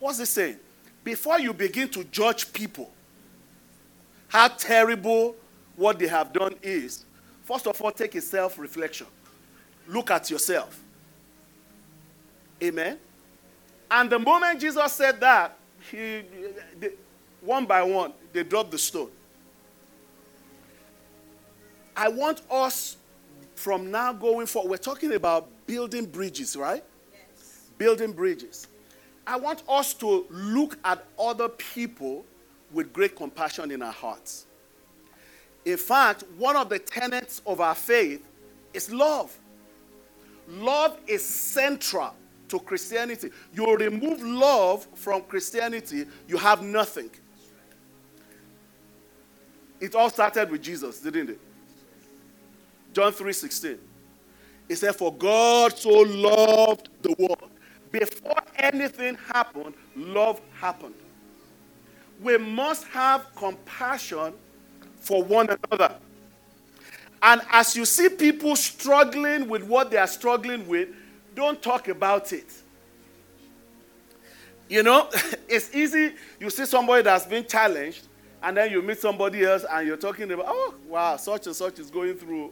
What's 0.02 0.20
he 0.20 0.26
saying? 0.26 0.58
Before 1.02 1.40
you 1.40 1.54
begin 1.54 1.88
to 1.90 2.04
judge 2.04 2.52
people, 2.52 2.92
how 4.28 4.50
terrible 4.50 5.38
what 5.78 5.98
they 5.98 6.08
have 6.08 6.34
done 6.34 6.56
is, 6.62 7.06
first 7.46 7.68
of 7.68 7.82
all, 7.82 7.92
take 7.92 8.16
a 8.16 8.22
self 8.22 8.60
reflection. 8.60 9.08
Look 9.88 10.12
at 10.12 10.30
yourself. 10.30 10.82
Amen. 12.62 12.98
And 13.90 14.10
the 14.10 14.20
moment 14.20 14.60
Jesus 14.60 14.92
said 14.92 15.20
that, 15.22 15.58
he, 15.92 16.24
one 17.42 17.66
by 17.66 17.84
one, 17.84 18.12
they 18.34 18.44
dropped 18.44 18.72
the 18.72 18.78
stone. 18.78 19.10
I 21.96 22.10
want 22.10 22.42
us 22.52 22.98
from 23.56 23.90
now 23.90 24.12
going 24.12 24.48
forward, 24.48 24.70
we're 24.72 24.78
talking 24.78 25.14
about 25.14 25.48
building 25.66 26.06
bridges, 26.06 26.56
right? 26.58 26.84
Yes. 27.14 27.70
Building 27.78 28.12
bridges. 28.12 28.68
I 29.26 29.38
want 29.38 29.64
us 29.68 29.94
to 29.96 30.26
look 30.30 30.78
at 30.84 31.04
other 31.18 31.50
people 31.50 32.26
with 32.72 32.92
great 32.92 33.16
compassion 33.16 33.72
in 33.72 33.82
our 33.82 33.94
hearts. 33.94 34.46
In 35.66 35.78
fact, 35.78 36.24
one 36.38 36.56
of 36.56 36.70
the 36.70 36.80
tenets 36.80 37.42
of 37.46 37.60
our 37.60 37.76
faith 37.76 38.24
is 38.74 38.92
love. 38.92 39.36
Love 40.48 40.98
is 41.08 41.26
central 41.26 42.14
to 42.50 42.60
Christianity. 42.60 43.32
You 43.54 43.76
remove 43.76 44.22
love 44.22 44.88
from 44.94 45.24
Christianity, 45.24 46.06
you 46.28 46.38
have 46.38 46.62
nothing. 46.62 47.10
It 49.80 49.96
all 49.96 50.10
started 50.10 50.50
with 50.52 50.62
Jesus, 50.62 51.00
didn't 51.00 51.32
it? 51.32 51.40
John 52.94 53.12
3:16. 53.12 53.78
He 54.68 54.76
said, 54.76 54.96
For 54.96 55.14
God 55.14 55.78
so 55.78 55.90
loved 55.90 56.90
the 57.02 57.16
world. 57.20 57.52
Before 57.92 58.40
anything 58.58 59.16
happened, 59.32 59.76
love 59.96 60.42
happened. 60.60 60.96
We 62.22 62.38
must 62.38 62.86
have 62.86 63.28
compassion 63.36 64.34
for 65.06 65.24
one 65.24 65.48
another. 65.48 65.96
And 67.22 67.42
as 67.52 67.76
you 67.76 67.86
see 67.86 68.10
people 68.10 68.56
struggling 68.56 69.48
with 69.48 69.64
what 69.64 69.92
they 69.92 69.98
are 69.98 70.08
struggling 70.08 70.68
with, 70.68 70.90
don't 71.36 71.62
talk 71.62 71.88
about 71.88 72.34
it. 72.34 72.52
You 74.68 74.82
know, 74.84 75.10
it's 75.48 75.74
easy. 75.74 76.14
You 76.40 76.50
see 76.50 76.66
somebody 76.66 77.04
that's 77.04 77.26
been 77.26 77.46
challenged, 77.46 78.08
and 78.42 78.58
then 78.58 78.72
you 78.72 78.82
meet 78.82 79.00
somebody 79.00 79.46
else 79.46 79.64
and 79.72 79.88
you're 79.88 79.96
talking 79.98 80.32
about, 80.32 80.46
oh, 80.48 80.74
wow, 80.88 81.18
such 81.18 81.46
and 81.46 81.56
such 81.56 81.80
is 81.80 81.92
going 81.92 82.16
through. 82.16 82.52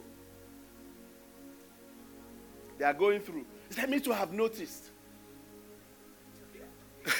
They 2.78 2.84
are 2.84 2.94
going 2.94 3.20
through. 3.20 3.44
It's 3.68 3.88
me 3.88 3.98
to 4.00 4.14
have 4.14 4.32
noticed. 4.32 4.90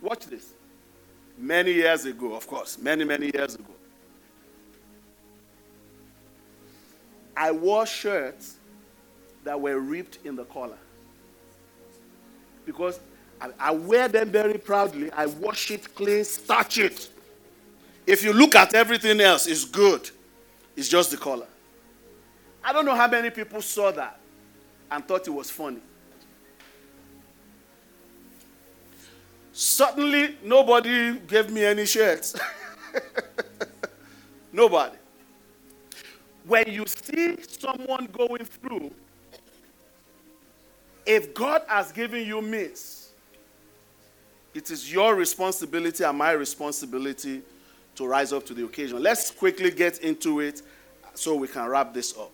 Watch 0.00 0.26
this. 0.26 0.55
Many 1.38 1.72
years 1.72 2.04
ago, 2.04 2.34
of 2.34 2.46
course, 2.46 2.78
many, 2.78 3.04
many 3.04 3.30
years 3.34 3.54
ago, 3.54 3.72
I 7.36 7.50
wore 7.50 7.84
shirts 7.84 8.56
that 9.44 9.60
were 9.60 9.78
ripped 9.78 10.18
in 10.24 10.34
the 10.34 10.44
collar. 10.44 10.78
Because 12.64 12.98
I, 13.40 13.50
I 13.60 13.70
wear 13.72 14.08
them 14.08 14.30
very 14.30 14.58
proudly. 14.58 15.10
I 15.12 15.26
wash 15.26 15.70
it 15.70 15.94
clean, 15.94 16.24
starch 16.24 16.78
it. 16.78 17.08
If 18.06 18.24
you 18.24 18.32
look 18.32 18.54
at 18.54 18.74
everything 18.74 19.20
else, 19.20 19.46
it's 19.46 19.64
good. 19.64 20.08
It's 20.74 20.88
just 20.88 21.10
the 21.10 21.16
color. 21.16 21.46
I 22.64 22.72
don't 22.72 22.84
know 22.84 22.94
how 22.94 23.08
many 23.08 23.30
people 23.30 23.60
saw 23.60 23.92
that 23.92 24.18
and 24.90 25.06
thought 25.06 25.26
it 25.26 25.30
was 25.30 25.50
funny. 25.50 25.80
Suddenly, 29.58 30.36
nobody 30.44 31.18
gave 31.20 31.50
me 31.50 31.64
any 31.64 31.86
shirts. 31.86 32.36
nobody. 34.52 34.98
When 36.46 36.70
you 36.70 36.84
see 36.86 37.38
someone 37.42 38.06
going 38.12 38.44
through, 38.44 38.90
if 41.06 41.32
God 41.32 41.62
has 41.68 41.90
given 41.90 42.26
you 42.26 42.42
means, 42.42 43.08
it 44.52 44.70
is 44.70 44.92
your 44.92 45.14
responsibility 45.14 46.04
and 46.04 46.18
my 46.18 46.32
responsibility 46.32 47.40
to 47.94 48.06
rise 48.06 48.34
up 48.34 48.44
to 48.44 48.52
the 48.52 48.66
occasion. 48.66 49.02
Let's 49.02 49.30
quickly 49.30 49.70
get 49.70 50.00
into 50.00 50.40
it 50.40 50.60
so 51.14 51.34
we 51.34 51.48
can 51.48 51.66
wrap 51.66 51.94
this 51.94 52.14
up. 52.18 52.30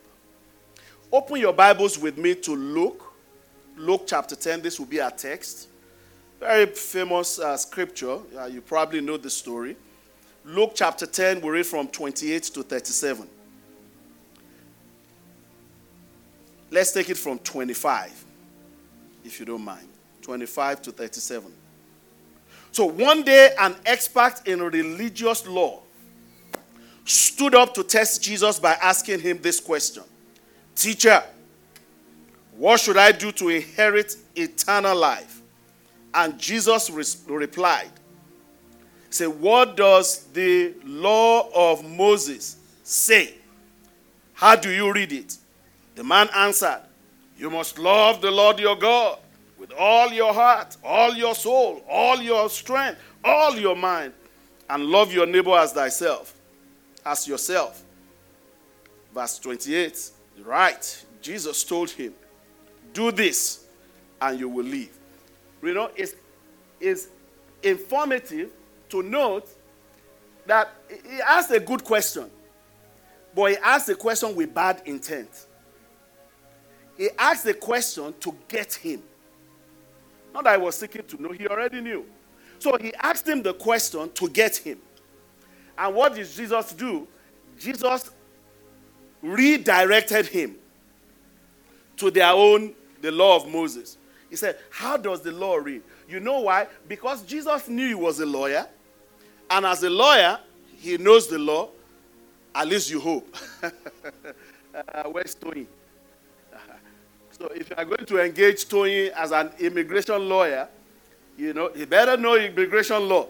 Open 1.13 1.37
your 1.37 1.53
Bibles 1.53 2.01
with 2.01 2.19
me 2.19 2.35
to 2.35 2.57
Luke, 2.57 3.15
Luke 3.77 4.07
chapter 4.09 4.35
10. 4.35 4.61
This 4.61 4.81
will 4.81 4.87
be 4.87 5.01
our 5.01 5.13
text. 5.13 5.69
Very 6.43 6.67
famous 6.67 7.39
uh, 7.39 7.57
scripture. 7.57 8.19
Uh, 8.37 8.47
you 8.47 8.61
probably 8.61 9.01
know 9.01 9.17
the 9.17 9.31
story. 9.31 9.77
Luke 10.45 10.73
chapter 10.75 11.07
10, 11.07 11.41
we 11.41 11.51
read 11.51 11.67
from 11.67 11.87
28 11.87 12.43
to 12.43 12.65
37. 12.65 13.29
Let's 16.73 16.91
take 16.91 17.11
it 17.11 17.17
from 17.17 17.39
25, 17.39 18.25
if 19.25 19.39
you 19.39 19.47
don't 19.47 19.63
mind. 19.63 19.87
25 20.23 20.83
to 20.83 20.91
37. 20.91 21.53
So 22.73 22.87
one 22.87 23.23
day, 23.23 23.55
an 23.61 23.77
expert 23.87 24.43
in 24.45 24.63
religious 24.63 25.47
law 25.47 25.83
stood 27.05 27.55
up 27.55 27.73
to 27.75 27.85
test 27.85 28.21
Jesus 28.21 28.59
by 28.59 28.73
asking 28.83 29.21
him 29.21 29.39
this 29.41 29.61
question 29.61 30.03
Teacher, 30.75 31.23
what 32.57 32.81
should 32.81 32.97
I 32.97 33.13
do 33.13 33.31
to 33.31 33.49
inherit 33.49 34.17
eternal 34.35 34.97
life? 34.97 35.42
And 36.15 36.39
Jesus 36.39 36.91
re- 36.91 37.35
replied, 37.35 37.91
Say, 39.11 39.27
what 39.27 39.77
does 39.77 40.25
the 40.33 40.75
law 40.85 41.51
of 41.55 41.85
Moses 41.85 42.57
say? 42.83 43.35
How 44.33 44.57
do 44.57 44.71
you 44.71 44.93
read 44.93 45.13
it? 45.13 45.37
The 45.95 46.05
man 46.05 46.29
answered, 46.35 46.81
You 47.37 47.51
must 47.51 47.79
love 47.79 48.21
the 48.21 48.31
Lord 48.31 48.59
your 48.59 48.77
God 48.77 49.19
with 49.59 49.73
all 49.79 50.11
your 50.13 50.33
heart, 50.33 50.77
all 50.83 51.15
your 51.15 51.35
soul, 51.35 51.85
all 51.89 52.21
your 52.21 52.49
strength, 52.51 52.99
all 53.23 53.57
your 53.57 53.77
mind, 53.77 54.13
and 54.69 54.87
love 54.87 55.13
your 55.13 55.27
neighbor 55.27 55.57
as 55.57 55.73
thyself, 55.73 56.35
as 57.05 57.29
yourself. 57.29 57.83
Verse 59.15 59.39
28, 59.39 60.11
right. 60.45 61.05
Jesus 61.21 61.63
told 61.63 61.91
him, 61.91 62.15
Do 62.93 63.13
this 63.13 63.65
and 64.21 64.41
you 64.41 64.49
will 64.49 64.65
live. 64.65 64.99
You 65.63 65.75
know, 65.75 65.91
it's, 65.97 66.15
it's 66.81 67.09
informative 67.63 68.51
to 68.89 69.03
note 69.03 69.49
that 70.47 70.73
he 70.89 71.21
asked 71.21 71.51
a 71.53 71.61
good 71.61 71.85
question, 71.85 72.29
but 73.35 73.53
he 73.53 73.57
asked 73.59 73.89
a 73.89 73.95
question 73.95 74.35
with 74.35 74.53
bad 74.53 74.83
intent. 74.85 75.47
He 76.99 77.09
asked 77.17 77.45
the 77.45 77.55
question 77.55 78.13
to 78.21 78.35
get 78.49 78.75
him. 78.75 79.03
Not 80.35 80.45
that 80.45 80.55
I 80.55 80.57
was 80.57 80.77
seeking 80.77 81.05
to 81.05 81.23
know, 81.23 81.33
he 81.33 81.47
already 81.47 81.81
knew. 81.81 82.05
So 82.59 82.77
he 82.81 82.93
asked 82.95 83.29
him 83.29 83.43
the 83.43 83.55
question 83.55 84.11
to 84.13 84.29
get 84.29 84.57
him. 84.57 84.79
And 85.79 85.95
what 85.95 86.15
did 86.15 86.29
Jesus 86.29 86.73
do? 86.73 87.07
Jesus 87.59 88.11
redirected 89.21 90.27
him 90.27 90.57
to 91.97 92.11
their 92.11 92.33
own, 92.33 92.75
the 93.01 93.11
law 93.11 93.37
of 93.37 93.49
Moses. 93.49 93.97
He 94.33 94.37
said, 94.37 94.57
How 94.71 94.97
does 94.97 95.21
the 95.21 95.31
law 95.31 95.57
read? 95.57 95.83
You 96.09 96.19
know 96.19 96.41
why? 96.41 96.67
Because 96.89 97.23
Jesus 97.23 97.69
knew 97.69 97.87
he 97.87 97.95
was 97.95 98.19
a 98.19 98.25
lawyer. 98.25 98.67
And 99.51 99.67
as 99.67 99.83
a 99.83 99.91
lawyer, 99.91 100.39
he 100.79 100.97
knows 100.97 101.29
the 101.29 101.39
law. 101.39 101.69
At 102.55 102.67
least 102.67 102.91
you 102.91 102.99
hope. 102.99 103.37
uh, 103.63 105.03
where's 105.11 105.35
Tony? 105.35 105.67
So 107.33 107.47
if 107.49 107.69
you 107.71 107.77
are 107.77 107.85
going 107.85 108.07
to 108.07 108.25
engage 108.25 108.69
Tony 108.69 109.11
as 109.11 109.33
an 109.33 109.51
immigration 109.59 110.29
lawyer, 110.29 110.69
you 111.37 111.53
know, 111.53 111.71
he 111.75 111.85
better 111.85 112.17
know 112.17 112.37
immigration 112.37 113.09
law. 113.09 113.27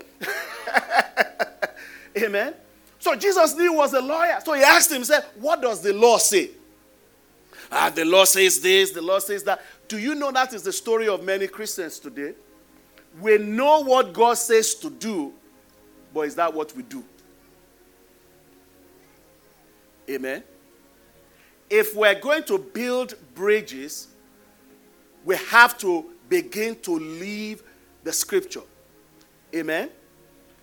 Amen. 2.19 2.55
So 2.99 3.17
Jesus 3.17 3.57
knew 3.57 3.71
he 3.73 3.77
was 3.77 3.95
a 3.95 4.01
lawyer. 4.01 4.39
So 4.45 4.53
he 4.53 4.63
asked 4.63 4.93
him, 4.93 5.03
said, 5.03 5.25
What 5.37 5.63
does 5.63 5.81
the 5.83 5.95
law 5.95 6.19
say? 6.19 6.51
Ah, 7.73 7.89
the 7.89 8.05
law 8.05 8.25
says 8.25 8.61
this, 8.61 8.91
the 8.91 9.01
law 9.01 9.19
says 9.19 9.43
that. 9.45 9.63
Do 9.93 9.99
you 9.99 10.15
know 10.15 10.31
that 10.33 10.55
is 10.55 10.63
the 10.63 10.73
story 10.73 11.09
of 11.09 11.23
many 11.23 11.47
Christians 11.47 11.99
today? 11.99 12.35
We 13.21 13.37
know 13.39 13.81
what 13.81 14.13
God 14.13 14.35
says 14.35 14.75
to 14.77 14.89
do, 14.89 15.35
but 16.15 16.23
is 16.23 16.35
that 16.37 16.53
what 16.53 16.75
we 16.75 16.83
do? 16.83 17.05
Amen 20.09 20.43
if 21.73 21.97
we're 21.97 22.21
going 22.21 22.43
to 22.45 22.59
build 22.59 23.15
bridges, 23.35 24.09
we 25.25 25.35
have 25.37 25.79
to 25.79 26.05
begin 26.29 26.79
to 26.81 26.93
leave 26.93 27.63
the 28.05 28.13
scripture. 28.13 28.61
Amen. 29.55 29.89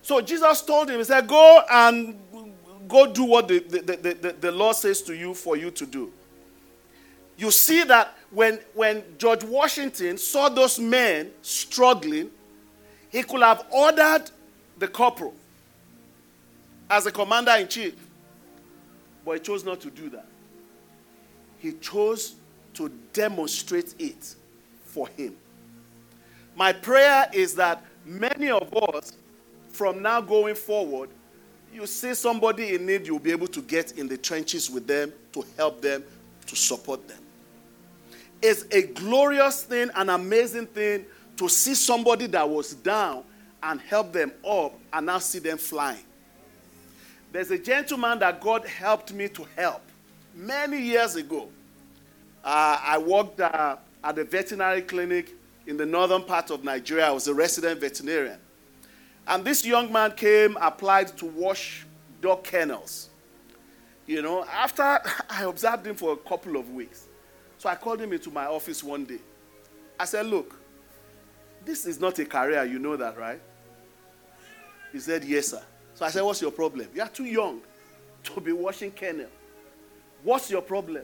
So 0.02 0.20
Jesus 0.20 0.62
told 0.62 0.88
him, 0.88 0.98
He 0.98 1.04
said, 1.04 1.26
Go 1.26 1.62
and 1.68 2.16
go 2.86 3.12
do 3.12 3.24
what 3.24 3.48
the, 3.48 3.58
the, 3.58 3.80
the, 3.80 4.14
the, 4.14 4.32
the 4.40 4.52
law 4.52 4.70
says 4.70 5.02
to 5.02 5.12
you 5.16 5.34
for 5.34 5.56
you 5.56 5.72
to 5.72 5.84
do. 5.84 6.12
You 7.36 7.50
see 7.50 7.82
that 7.82 8.16
when, 8.30 8.58
when 8.74 9.02
George 9.18 9.44
Washington 9.44 10.18
saw 10.18 10.48
those 10.48 10.78
men 10.78 11.30
struggling, 11.42 12.30
he 13.10 13.22
could 13.22 13.42
have 13.42 13.64
ordered 13.70 14.24
the 14.78 14.88
corporal 14.88 15.34
as 16.88 17.06
a 17.06 17.10
commander 17.12 17.52
in 17.52 17.68
chief, 17.68 17.94
but 19.24 19.32
he 19.32 19.40
chose 19.40 19.64
not 19.64 19.80
to 19.80 19.90
do 19.90 20.08
that 20.10 20.26
he 21.60 21.72
chose 21.72 22.36
to 22.74 22.90
demonstrate 23.12 23.94
it 23.98 24.34
for 24.84 25.08
him. 25.08 25.36
My 26.56 26.72
prayer 26.72 27.28
is 27.32 27.54
that 27.56 27.84
many 28.04 28.50
of 28.50 28.74
us, 28.74 29.12
from 29.68 30.02
now 30.02 30.20
going 30.20 30.54
forward, 30.54 31.10
you 31.72 31.86
see 31.86 32.14
somebody 32.14 32.74
in 32.74 32.86
need, 32.86 33.06
you'll 33.06 33.18
be 33.18 33.30
able 33.30 33.46
to 33.48 33.62
get 33.62 33.92
in 33.92 34.08
the 34.08 34.16
trenches 34.16 34.68
with 34.68 34.86
them 34.86 35.12
to 35.32 35.44
help 35.56 35.80
them, 35.80 36.02
to 36.46 36.56
support 36.56 37.06
them. 37.06 37.20
It's 38.42 38.64
a 38.70 38.82
glorious 38.82 39.64
thing, 39.64 39.90
an 39.94 40.08
amazing 40.08 40.66
thing 40.66 41.04
to 41.36 41.48
see 41.48 41.74
somebody 41.74 42.26
that 42.26 42.48
was 42.48 42.74
down 42.74 43.24
and 43.62 43.80
help 43.80 44.12
them 44.12 44.32
up 44.46 44.78
and 44.92 45.06
now 45.06 45.18
see 45.18 45.38
them 45.38 45.58
flying. 45.58 46.04
There's 47.32 47.50
a 47.50 47.58
gentleman 47.58 48.18
that 48.20 48.40
God 48.40 48.66
helped 48.66 49.12
me 49.12 49.28
to 49.28 49.46
help 49.56 49.82
many 50.34 50.80
years 50.80 51.16
ago. 51.16 51.48
Uh, 52.42 52.78
I 52.82 52.98
worked 52.98 53.40
uh, 53.40 53.76
at 54.02 54.18
a 54.18 54.24
veterinary 54.24 54.82
clinic 54.82 55.34
in 55.66 55.76
the 55.76 55.86
northern 55.86 56.22
part 56.24 56.50
of 56.50 56.64
Nigeria. 56.64 57.06
I 57.06 57.10
was 57.10 57.28
a 57.28 57.34
resident 57.34 57.80
veterinarian. 57.80 58.38
And 59.26 59.44
this 59.44 59.64
young 59.64 59.92
man 59.92 60.12
came, 60.12 60.56
applied 60.60 61.16
to 61.18 61.26
wash 61.26 61.86
dog 62.20 62.42
kennels. 62.42 63.10
You 64.06 64.22
know, 64.22 64.44
after 64.44 64.82
I 65.30 65.44
observed 65.44 65.86
him 65.86 65.94
for 65.94 66.12
a 66.14 66.16
couple 66.16 66.56
of 66.56 66.70
weeks. 66.70 67.06
So 67.60 67.68
I 67.68 67.74
called 67.74 68.00
him 68.00 68.10
into 68.14 68.30
my 68.30 68.46
office 68.46 68.82
one 68.82 69.04
day. 69.04 69.18
I 69.98 70.06
said, 70.06 70.24
Look, 70.24 70.58
this 71.62 71.84
is 71.84 72.00
not 72.00 72.18
a 72.18 72.24
career, 72.24 72.64
you 72.64 72.78
know 72.78 72.96
that, 72.96 73.18
right? 73.18 73.38
He 74.92 74.98
said, 74.98 75.24
Yes, 75.24 75.48
sir. 75.48 75.62
So 75.92 76.06
I 76.06 76.08
said, 76.08 76.22
What's 76.22 76.40
your 76.40 76.52
problem? 76.52 76.88
You 76.94 77.02
are 77.02 77.08
too 77.08 77.26
young 77.26 77.60
to 78.24 78.40
be 78.40 78.52
washing 78.52 78.90
kennel. 78.92 79.26
What's 80.22 80.50
your 80.50 80.62
problem? 80.62 81.02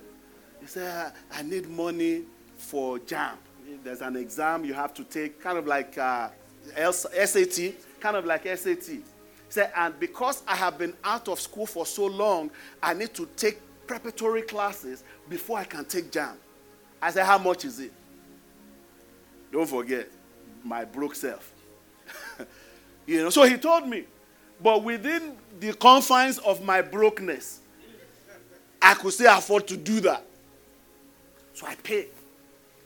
He 0.58 0.66
said, 0.66 1.12
I 1.30 1.42
need 1.42 1.68
money 1.68 2.22
for 2.56 3.00
JAMB. 3.00 3.36
There's 3.84 4.00
an 4.00 4.16
exam 4.16 4.64
you 4.64 4.72
have 4.72 4.94
to 4.94 5.04
take, 5.04 5.38
kind 5.42 5.58
of 5.58 5.66
like 5.66 5.98
uh, 5.98 6.30
SAT, 6.74 7.74
kind 8.00 8.16
of 8.16 8.24
like 8.24 8.44
SAT. 8.44 8.82
He 8.86 9.02
said, 9.50 9.72
and 9.76 10.00
because 10.00 10.42
I 10.48 10.56
have 10.56 10.78
been 10.78 10.94
out 11.04 11.28
of 11.28 11.38
school 11.38 11.66
for 11.66 11.84
so 11.84 12.06
long, 12.06 12.50
I 12.82 12.94
need 12.94 13.12
to 13.12 13.28
take 13.36 13.60
preparatory 13.86 14.40
classes 14.40 15.04
before 15.28 15.58
I 15.58 15.64
can 15.64 15.84
take 15.84 16.10
JAMB. 16.10 16.36
I 17.00 17.10
said, 17.10 17.24
How 17.24 17.38
much 17.38 17.64
is 17.64 17.80
it? 17.80 17.92
Don't 19.52 19.68
forget, 19.68 20.08
my 20.64 20.84
broke 20.84 21.14
self. 21.14 21.52
you 23.06 23.22
know, 23.22 23.30
so 23.30 23.44
he 23.44 23.56
told 23.56 23.88
me, 23.88 24.04
but 24.62 24.82
within 24.82 25.36
the 25.60 25.72
confines 25.74 26.38
of 26.38 26.64
my 26.64 26.82
brokenness, 26.82 27.60
I 28.80 28.94
could 28.94 29.12
still 29.12 29.36
afford 29.36 29.66
to 29.68 29.76
do 29.76 30.00
that. 30.00 30.24
So 31.54 31.66
I 31.66 31.74
paid. 31.76 32.08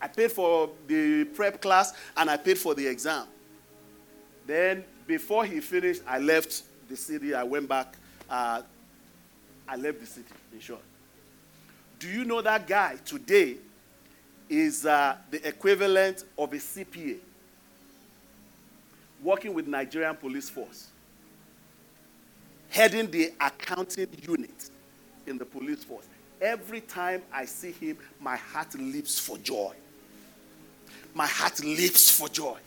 I 0.00 0.08
paid 0.08 0.32
for 0.32 0.70
the 0.86 1.24
prep 1.24 1.60
class 1.60 1.92
and 2.16 2.30
I 2.30 2.36
paid 2.36 2.56
for 2.56 2.74
the 2.74 2.86
exam. 2.86 3.26
Then, 4.46 4.84
before 5.06 5.44
he 5.44 5.60
finished, 5.60 6.02
I 6.06 6.18
left 6.18 6.62
the 6.88 6.96
city. 6.96 7.34
I 7.34 7.42
went 7.42 7.68
back. 7.68 7.96
Uh, 8.28 8.62
I 9.68 9.76
left 9.76 10.00
the 10.00 10.06
city, 10.06 10.32
in 10.52 10.60
short. 10.60 10.80
Do 11.98 12.08
you 12.08 12.24
know 12.24 12.40
that 12.40 12.66
guy 12.66 12.96
today 13.04 13.56
is 14.50 14.84
uh, 14.84 15.16
the 15.30 15.46
equivalent 15.46 16.24
of 16.36 16.52
a 16.52 16.56
CPA 16.56 17.18
working 19.22 19.54
with 19.54 19.68
Nigerian 19.68 20.16
police 20.16 20.50
force, 20.50 20.88
heading 22.68 23.08
the 23.10 23.32
accounting 23.40 24.08
unit 24.26 24.70
in 25.26 25.38
the 25.38 25.44
police 25.44 25.84
force. 25.84 26.04
Every 26.40 26.80
time 26.80 27.22
I 27.32 27.44
see 27.44 27.70
him, 27.70 27.98
my 28.18 28.36
heart 28.36 28.74
leaps 28.74 29.18
for 29.20 29.38
joy. 29.38 29.72
My 31.14 31.26
heart 31.26 31.62
leaps 31.62 32.10
for 32.10 32.28
joy. 32.28 32.58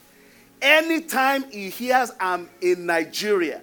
Anytime 0.62 1.50
he 1.52 1.70
hears 1.70 2.12
I'm 2.20 2.50
in 2.62 2.86
Nigeria, 2.86 3.62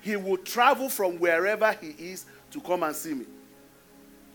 he 0.00 0.16
will 0.16 0.38
travel 0.38 0.88
from 0.88 1.18
wherever 1.20 1.70
he 1.72 1.90
is 1.90 2.24
to 2.50 2.60
come 2.60 2.82
and 2.82 2.96
see 2.96 3.14
me. 3.14 3.26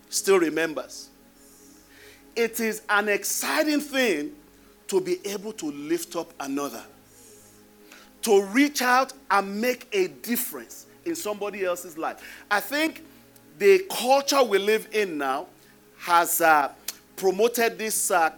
Still 0.08 0.38
remembers. 0.38 1.10
It 2.34 2.60
is 2.60 2.82
an 2.88 3.08
exciting 3.08 3.80
thing 3.80 4.32
to 4.88 5.00
be 5.00 5.18
able 5.24 5.52
to 5.54 5.66
lift 5.70 6.16
up 6.16 6.32
another, 6.40 6.82
to 8.22 8.42
reach 8.46 8.82
out 8.82 9.12
and 9.30 9.60
make 9.60 9.88
a 9.92 10.08
difference 10.08 10.86
in 11.04 11.14
somebody 11.14 11.64
else's 11.64 11.98
life. 11.98 12.22
I 12.50 12.60
think 12.60 13.04
the 13.58 13.84
culture 13.90 14.42
we 14.42 14.58
live 14.58 14.88
in 14.92 15.18
now 15.18 15.46
has 15.98 16.40
uh, 16.40 16.72
promoted 17.16 17.78
this 17.78 18.10
uh, 18.10 18.30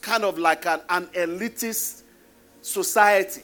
kind 0.00 0.24
of 0.24 0.38
like 0.38 0.66
an, 0.66 0.80
an 0.88 1.06
elitist 1.08 2.02
society 2.62 3.42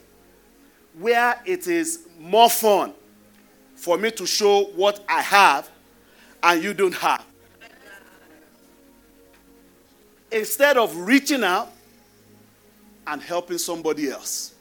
where 0.99 1.41
it 1.47 1.67
is 1.67 2.07
more 2.19 2.51
fun 2.51 2.93
for 3.75 3.97
me 3.99 4.11
to 4.11 4.27
show 4.27 4.65
what 4.77 5.05
I 5.09 5.23
have 5.23 5.71
and 6.43 6.63
you 6.63 6.75
don't 6.75 6.95
have. 6.95 7.25
Instead 10.33 10.77
of 10.77 10.97
reaching 10.97 11.45
out 11.45 11.71
and 13.07 13.21
helping 13.21 13.59
somebody 13.59 14.11
else, 14.11 14.55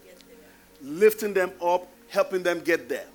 lifting 0.81 1.33
them 1.33 1.51
up, 1.63 1.87
helping 2.09 2.43
them 2.43 2.59
get 2.59 2.89
there, 2.89 3.05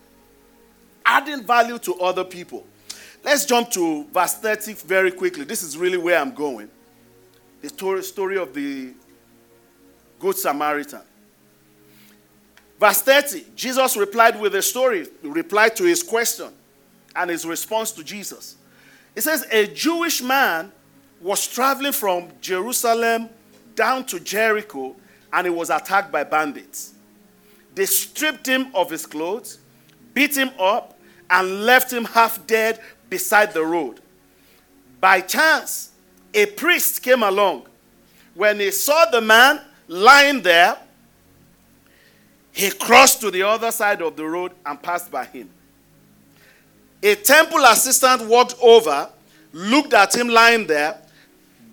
adding 1.05 1.45
value 1.45 1.79
to 1.79 1.95
other 1.97 2.25
people. 2.25 2.67
Let's 3.25 3.45
jump 3.45 3.71
to 3.73 4.05
verse 4.13 4.35
30 4.35 4.75
very 4.75 5.11
quickly. 5.11 5.45
This 5.45 5.63
is 5.63 5.77
really 5.77 5.99
where 5.99 6.19
I'm 6.19 6.33
going. 6.33 6.71
The 7.61 8.03
story, 8.03 8.39
of 8.39 8.55
the 8.55 8.93
Good 10.21 10.37
Samaritan. 10.37 11.01
Verse 12.79 13.03
30, 13.03 13.47
Jesus 13.57 13.97
replied 13.97 14.39
with 14.39 14.55
a 14.55 14.63
story, 14.63 15.07
replied 15.23 15.75
to 15.77 15.85
his 15.85 16.03
question 16.03 16.53
and 17.17 17.31
his 17.31 17.45
response 17.45 17.91
to 17.93 18.05
Jesus. 18.05 18.57
It 19.17 19.23
says, 19.23 19.47
A 19.51 19.67
Jewish 19.67 20.23
man 20.23 20.71
was 21.21 21.47
traveling 21.47 21.93
from 21.93 22.29
Jerusalem 22.41 23.29
down 23.75 24.05
to 24.07 24.21
Jericho 24.21 24.97
and 25.33 25.47
he 25.47 25.51
was 25.51 25.71
attacked 25.71 26.13
by 26.13 26.25
bandits. 26.25 26.95
They 27.75 27.87
stripped 27.87 28.47
him 28.47 28.69
of 28.75 28.91
his 28.91 29.05
clothes, 29.07 29.59
beat 30.15 30.37
him 30.37 30.51
up, 30.59 30.99
and 31.29 31.65
left 31.65 31.93
him 31.93 32.05
half 32.05 32.47
dead 32.47 32.81
beside 33.11 33.53
the 33.53 33.65
road. 33.65 34.01
By 35.01 35.21
chance, 35.21 35.91
a 36.33 36.47
priest 36.47 37.03
came 37.03 37.23
along. 37.23 37.67
When 38.35 38.61
he 38.61 38.71
saw 38.71 39.07
the 39.07 39.21
man 39.21 39.61
lying 39.89 40.43
there, 40.43 40.77
he 42.53 42.71
crossed 42.71 43.21
to 43.21 43.31
the 43.31 43.43
other 43.43 43.71
side 43.71 44.01
of 44.01 44.17
the 44.17 44.25
road 44.25 44.53
and 44.65 44.83
passed 44.83 45.11
by 45.11 45.25
him. 45.27 45.51
A 47.03 47.15
temple 47.15 47.63
assistant 47.65 48.27
walked 48.27 48.55
over, 48.63 49.11
looked 49.53 49.93
at 49.93 50.15
him 50.17 50.29
lying 50.29 50.67
there, 50.67 50.99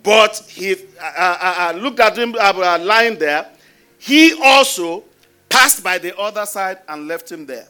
but 0.03 0.37
he 0.49 0.75
looked 0.75 1.99
at 1.99 2.17
him 2.17 2.35
uh, 2.35 2.53
uh, 2.55 2.79
lying 2.81 3.17
there. 3.17 3.49
He 3.97 4.33
also 4.41 5.03
passed 5.49 5.83
by 5.83 5.97
the 5.97 6.15
other 6.17 6.45
side 6.45 6.79
and 6.87 7.07
left 7.07 7.31
him 7.31 7.45
there. 7.45 7.67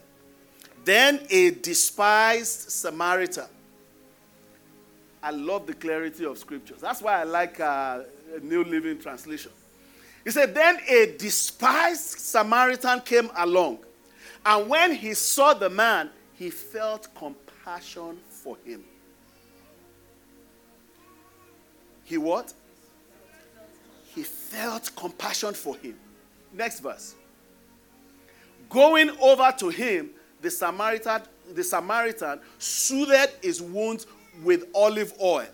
Then 0.83 1.21
a 1.29 1.51
despised 1.51 2.71
Samaritan 2.71 3.45
I 5.23 5.31
love 5.31 5.65
the 5.65 5.73
clarity 5.73 6.25
of 6.25 6.37
scriptures. 6.37 6.81
That's 6.81 7.01
why 7.01 7.21
I 7.21 7.23
like 7.23 7.57
uh, 7.57 8.01
New 8.41 8.65
Living 8.65 8.99
Translation. 8.99 9.53
He 10.25 10.31
said, 10.31 10.53
Then 10.53 10.79
a 10.89 11.15
despised 11.17 12.19
Samaritan 12.19 12.99
came 12.99 13.29
along, 13.37 13.79
and 14.45 14.67
when 14.69 14.93
he 14.93 15.13
saw 15.13 15.53
the 15.53 15.69
man, 15.69 16.09
he 16.33 16.49
felt 16.49 17.07
compassion 17.15 18.17
for 18.27 18.57
him. 18.65 18.83
He 22.03 22.17
what? 22.17 22.53
He 24.13 24.23
felt 24.23 24.91
compassion 24.95 25.53
for 25.53 25.75
him. 25.77 25.97
Next 26.53 26.81
verse. 26.81 27.15
Going 28.69 29.09
over 29.21 29.53
to 29.59 29.69
him, 29.69 30.11
the 30.41 30.51
Samaritan, 30.51 31.21
the 31.53 31.63
Samaritan 31.63 32.39
soothed 32.59 33.31
his 33.41 33.61
wounds 33.61 34.07
with 34.43 34.65
olive 34.73 35.13
oil 35.21 35.47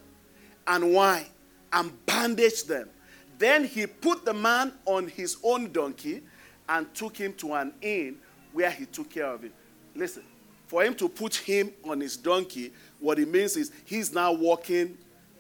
and 0.68 0.94
wine 0.94 1.26
and 1.72 2.06
bandaged 2.06 2.68
them. 2.68 2.90
Then 3.38 3.64
he 3.64 3.86
put 3.86 4.26
the 4.26 4.34
man 4.34 4.74
on 4.86 5.08
his 5.08 5.38
own 5.44 5.72
donkey 5.72 6.24
and 6.68 6.94
took 6.94 7.16
him 7.16 7.34
to 7.34 7.54
an 7.54 7.74
inn 7.82 8.18
where 8.52 8.70
he 8.70 8.86
took 8.86 9.10
care 9.10 9.28
of 9.28 9.44
him. 9.44 9.54
Listen, 9.96 10.24
for 10.68 10.84
him 10.84 10.94
to 10.96 11.08
put 11.08 11.36
him 11.36 11.72
on 11.84 12.02
his 12.02 12.18
donkey, 12.18 12.74
what 13.00 13.18
it 13.20 13.28
means 13.28 13.56
is 13.56 13.72
he's 13.86 14.14
now 14.14 14.32
walking 14.32 14.98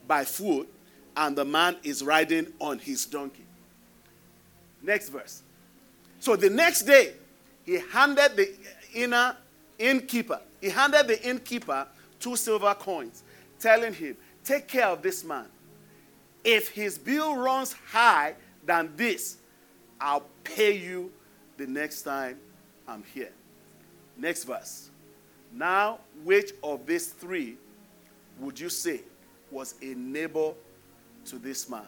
by 0.07 0.23
foot 0.23 0.67
and 1.19 1.35
the 1.35 1.43
man 1.43 1.75
is 1.83 2.01
riding 2.01 2.47
on 2.59 2.79
his 2.79 3.05
donkey. 3.05 3.43
Next 4.81 5.09
verse. 5.09 5.41
So 6.21 6.37
the 6.37 6.49
next 6.49 6.83
day, 6.83 7.11
he 7.65 7.79
handed 7.91 8.37
the 8.37 8.49
inner 8.95 9.35
innkeeper, 9.77 10.39
he 10.61 10.69
handed 10.69 11.07
the 11.07 11.21
innkeeper 11.21 11.85
two 12.21 12.37
silver 12.37 12.73
coins 12.73 13.23
telling 13.59 13.93
him, 13.93 14.15
Take 14.45 14.67
care 14.69 14.87
of 14.87 15.01
this 15.01 15.23
man. 15.25 15.45
If 16.43 16.69
his 16.69 16.97
bill 16.97 17.35
runs 17.35 17.75
high 17.91 18.35
than 18.65 18.93
this, 18.95 19.37
I'll 19.99 20.23
pay 20.45 20.77
you 20.77 21.11
the 21.57 21.67
next 21.67 22.03
time 22.03 22.37
I'm 22.87 23.03
here. 23.13 23.31
Next 24.17 24.45
verse. 24.45 24.89
Now, 25.51 25.99
which 26.23 26.53
of 26.63 26.85
these 26.85 27.07
three 27.07 27.57
would 28.39 28.57
you 28.57 28.69
say 28.69 29.01
was 29.51 29.75
a 29.81 29.93
neighbor 29.95 30.53
to 31.25 31.37
this 31.37 31.69
man 31.69 31.87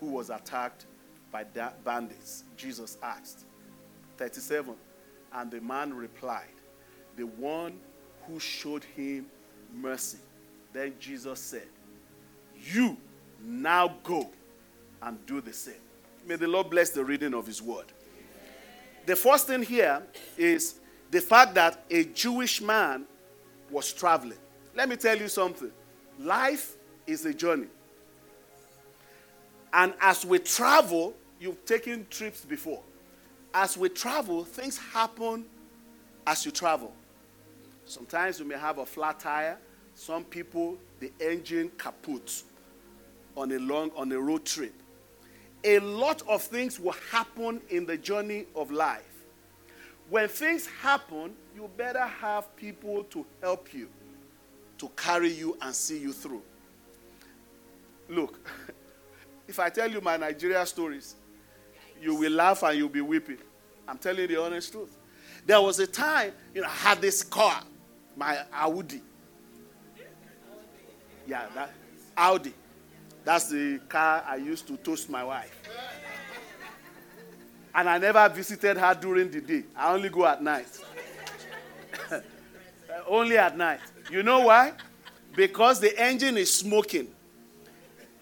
who 0.00 0.06
was 0.06 0.30
attacked 0.30 0.86
by 1.30 1.44
bandits? 1.84 2.44
Jesus 2.56 2.98
asked. 3.02 3.44
37. 4.16 4.74
And 5.32 5.50
the 5.50 5.60
man 5.60 5.92
replied, 5.94 6.54
The 7.16 7.26
one 7.26 7.80
who 8.26 8.38
showed 8.38 8.84
him 8.84 9.26
mercy. 9.72 10.18
Then 10.72 10.94
Jesus 10.98 11.40
said, 11.40 11.68
You 12.62 12.96
now 13.42 13.94
go 14.02 14.30
and 15.02 15.24
do 15.26 15.40
the 15.40 15.52
same. 15.52 15.74
May 16.26 16.36
the 16.36 16.48
Lord 16.48 16.70
bless 16.70 16.90
the 16.90 17.04
reading 17.04 17.34
of 17.34 17.46
his 17.46 17.60
word. 17.60 17.86
The 19.06 19.16
first 19.16 19.46
thing 19.46 19.62
here 19.62 20.02
is 20.38 20.76
the 21.10 21.20
fact 21.20 21.54
that 21.54 21.84
a 21.90 22.04
Jewish 22.04 22.62
man 22.62 23.04
was 23.70 23.92
traveling. 23.92 24.38
Let 24.74 24.88
me 24.88 24.96
tell 24.96 25.16
you 25.16 25.28
something 25.28 25.70
life 26.18 26.76
is 27.06 27.26
a 27.26 27.34
journey. 27.34 27.66
And 29.74 29.92
as 30.00 30.24
we 30.24 30.38
travel, 30.38 31.14
you've 31.40 31.64
taken 31.66 32.06
trips 32.08 32.44
before. 32.44 32.80
As 33.52 33.76
we 33.76 33.88
travel, 33.88 34.44
things 34.44 34.78
happen 34.78 35.44
as 36.24 36.46
you 36.46 36.52
travel. 36.52 36.94
Sometimes 37.84 38.38
you 38.38 38.44
may 38.44 38.56
have 38.56 38.78
a 38.78 38.86
flat 38.86 39.18
tire, 39.18 39.58
some 39.94 40.22
people, 40.24 40.78
the 41.00 41.12
engine 41.20 41.72
kaput 41.76 42.44
on 43.36 43.50
a 43.50 43.58
long, 43.58 43.90
on 43.96 44.12
a 44.12 44.18
road 44.18 44.44
trip. 44.44 44.72
A 45.64 45.80
lot 45.80 46.22
of 46.28 46.40
things 46.42 46.78
will 46.78 46.94
happen 47.10 47.60
in 47.68 47.84
the 47.84 47.96
journey 47.96 48.46
of 48.54 48.70
life. 48.70 49.24
When 50.08 50.28
things 50.28 50.68
happen, 50.82 51.34
you 51.56 51.68
better 51.76 52.06
have 52.06 52.54
people 52.54 53.04
to 53.04 53.26
help 53.40 53.74
you, 53.74 53.88
to 54.78 54.88
carry 54.96 55.32
you 55.32 55.56
and 55.62 55.74
see 55.74 55.98
you 55.98 56.12
through. 56.12 56.42
Look, 58.08 58.38
if 59.46 59.58
I 59.58 59.68
tell 59.70 59.90
you 59.90 60.00
my 60.00 60.16
Nigeria 60.16 60.64
stories, 60.66 61.14
you 62.00 62.14
will 62.14 62.32
laugh 62.32 62.62
and 62.62 62.76
you'll 62.78 62.88
be 62.88 63.00
weeping. 63.00 63.38
I'm 63.86 63.98
telling 63.98 64.20
you 64.22 64.26
the 64.28 64.42
honest 64.42 64.72
truth. 64.72 64.96
There 65.46 65.60
was 65.60 65.78
a 65.78 65.86
time, 65.86 66.32
you 66.54 66.62
know, 66.62 66.68
I 66.68 66.70
had 66.70 67.00
this 67.00 67.22
car, 67.22 67.62
my 68.16 68.38
Audi. 68.52 69.02
Yeah, 71.26 71.46
that 71.54 71.72
Audi. 72.16 72.54
That's 73.24 73.48
the 73.48 73.80
car 73.88 74.24
I 74.26 74.36
used 74.36 74.66
to 74.68 74.76
toast 74.76 75.08
my 75.08 75.24
wife. 75.24 75.58
And 77.74 77.88
I 77.88 77.98
never 77.98 78.28
visited 78.28 78.76
her 78.76 78.94
during 78.94 79.30
the 79.30 79.40
day. 79.40 79.64
I 79.74 79.92
only 79.94 80.08
go 80.08 80.26
at 80.26 80.42
night. 80.42 80.68
only 83.08 83.36
at 83.36 83.56
night. 83.56 83.80
You 84.10 84.22
know 84.22 84.40
why? 84.40 84.72
Because 85.34 85.80
the 85.80 85.98
engine 86.00 86.36
is 86.36 86.52
smoking. 86.54 87.13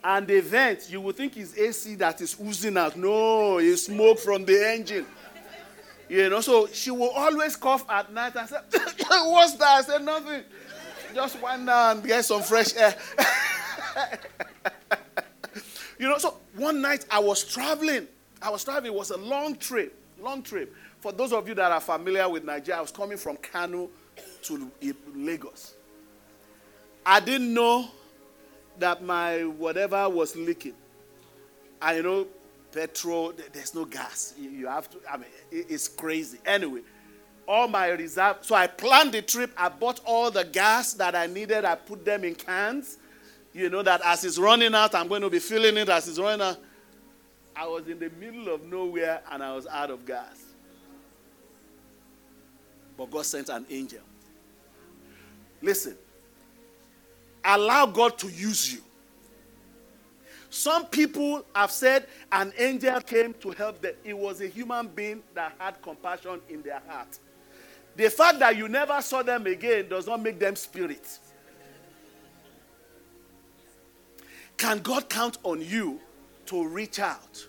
And 0.05 0.27
the 0.27 0.41
vent, 0.41 0.91
you 0.91 1.01
would 1.01 1.17
think 1.17 1.37
it's 1.37 1.57
AC 1.57 1.95
that 1.97 2.21
is 2.21 2.37
oozing 2.41 2.77
out. 2.77 2.97
No, 2.97 3.59
it's 3.59 3.87
smoke 3.87 4.19
from 4.19 4.45
the 4.45 4.69
engine. 4.73 5.07
You 6.09 6.29
know, 6.29 6.41
so 6.41 6.67
she 6.67 6.91
will 6.91 7.11
always 7.11 7.57
cough 7.57 7.89
at 7.89 8.13
night. 8.13 8.37
I 8.37 8.47
said, 8.47 8.63
What's 9.09 9.55
that? 9.55 9.69
I 9.69 9.83
said, 9.83 10.05
Nothing. 10.05 10.43
Just 11.15 11.41
went 11.41 11.67
down 11.67 11.99
and 11.99 12.07
get 12.07 12.25
some 12.25 12.43
fresh 12.43 12.75
air. 12.77 12.95
you 15.99 16.09
know, 16.09 16.19
so 16.19 16.39
one 16.57 16.81
night 16.81 17.07
I 17.11 17.19
was 17.19 17.45
traveling. 17.45 18.09
I 18.41 18.51
was 18.51 18.65
traveling. 18.65 18.93
It 18.93 18.95
was 18.95 19.11
a 19.11 19.19
long 19.19 19.57
trip. 19.57 19.97
Long 20.21 20.43
trip. 20.43 20.75
For 21.01 21.13
those 21.13 21.33
of 21.33 21.49
you 21.49 21.55
that 21.55 21.71
are 21.71 21.81
familiar 21.81 22.29
with 22.29 22.45
Nigeria, 22.45 22.79
I 22.79 22.83
was 22.83 22.91
coming 22.91 23.19
from 23.19 23.37
Kano 23.37 23.89
to 24.43 24.71
Lagos. 25.15 25.75
I 27.05 27.21
didn't 27.21 27.53
know 27.55 27.89
that 28.79 29.03
my 29.03 29.45
whatever 29.45 30.09
was 30.09 30.37
leaking. 30.37 30.75
I 31.81 32.01
know 32.01 32.27
petrol, 32.73 33.33
there's 33.53 33.75
no 33.75 33.85
gas. 33.85 34.35
You 34.39 34.67
have 34.67 34.91
to, 34.91 34.99
I 35.11 35.17
mean, 35.17 35.27
it's 35.51 35.89
crazy. 35.89 36.39
Anyway, 36.47 36.81
all 37.47 37.69
my 37.69 37.89
reserve. 37.89 38.39
So 38.41 38.55
I 38.55 38.67
planned 38.67 39.13
the 39.13 39.23
trip. 39.23 39.53
I 39.57 39.69
bought 39.69 40.01
all 40.05 40.31
the 40.31 40.45
gas 40.45 40.95
that 40.95 41.15
I 41.15 41.27
needed. 41.27 41.65
I 41.65 41.75
put 41.75 42.05
them 42.05 42.25
in 42.25 42.35
cans. 42.35 42.99
You 43.53 43.69
know 43.69 43.83
that 43.83 44.01
as 44.05 44.25
it's 44.25 44.39
running 44.39 44.75
out, 44.75 44.95
I'm 44.95 45.09
going 45.09 45.23
to 45.23 45.31
be 45.31 45.39
filling 45.39 45.77
it 45.77 45.89
as 45.89 46.09
it's 46.09 46.19
running 46.19 46.47
out. 46.47 46.59
I 47.55 47.67
was 47.67 47.87
in 47.87 47.99
the 47.99 48.11
middle 48.19 48.49
of 48.55 48.65
nowhere 48.65 49.21
and 49.31 49.43
I 49.43 49.55
was 49.55 49.67
out 49.67 49.91
of 49.91 50.07
gas. 50.07 50.43
But 52.97 53.11
God 53.11 53.27
sent 53.27 53.49
an 53.51 53.67
angel. 53.69 54.01
Listen, 55.61 55.97
allow 57.45 57.87
God 57.87 58.19
to 58.19 58.29
use 58.29 58.73
you. 58.73 58.81
Some 60.51 60.87
people 60.87 61.47
have 61.55 61.71
said 61.71 62.07
an 62.31 62.53
angel 62.59 63.01
came 63.01 63.33
to 63.35 63.53
help 63.53 63.81
them. 63.81 63.95
It 64.05 64.17
was 64.17 64.43
a 64.43 64.47
human 64.47 64.87
being 64.89 65.23
that 65.35 65.55
had 65.59 65.81
compassion 65.81 66.41
in 66.51 66.61
their 66.63 66.83
heart. 66.87 67.19
The 67.97 68.11
fact 68.11 68.39
that 68.41 68.57
you 68.57 68.69
never 68.69 69.01
saw 69.01 69.23
them 69.23 69.47
again 69.47 69.89
does 69.89 70.07
not 70.07 70.23
make 70.23 70.39
them 70.39 70.57
spirits. 70.57 71.21
Can 74.57 74.79
God 74.81 75.09
count 75.09 75.39
on 75.43 75.61
you 75.61 75.99
to 76.47 76.69
reach 76.69 76.99
out 76.99 77.47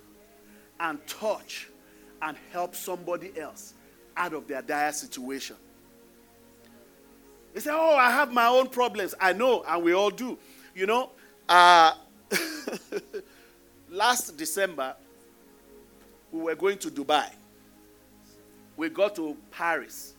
and 0.80 1.06
touch 1.06 1.70
and 2.22 2.38
help 2.52 2.74
somebody 2.74 3.38
else 3.38 3.74
out 4.16 4.34
of 4.34 4.48
their 4.48 4.62
dire 4.62 4.92
situation? 4.92 5.58
They 7.54 7.60
say, 7.60 7.72
Oh, 7.74 7.96
I 7.96 8.12
have 8.12 8.32
my 8.32 8.48
own 8.48 8.70
problems. 8.70 9.14
I 9.20 9.34
know, 9.34 9.64
and 9.68 9.84
we 9.84 9.94
all 9.94 10.10
do. 10.10 10.38
You 10.76 10.88
know, 10.88 11.12
uh, 11.48 11.94
last 13.90 14.36
December, 14.38 14.96
we 16.32 16.42
were 16.42 16.56
going 16.56 16.78
to 16.80 16.90
Dubai. 16.90 17.30
We 18.76 18.90
got 18.90 19.16
to 19.16 19.38
Paris 19.52 20.14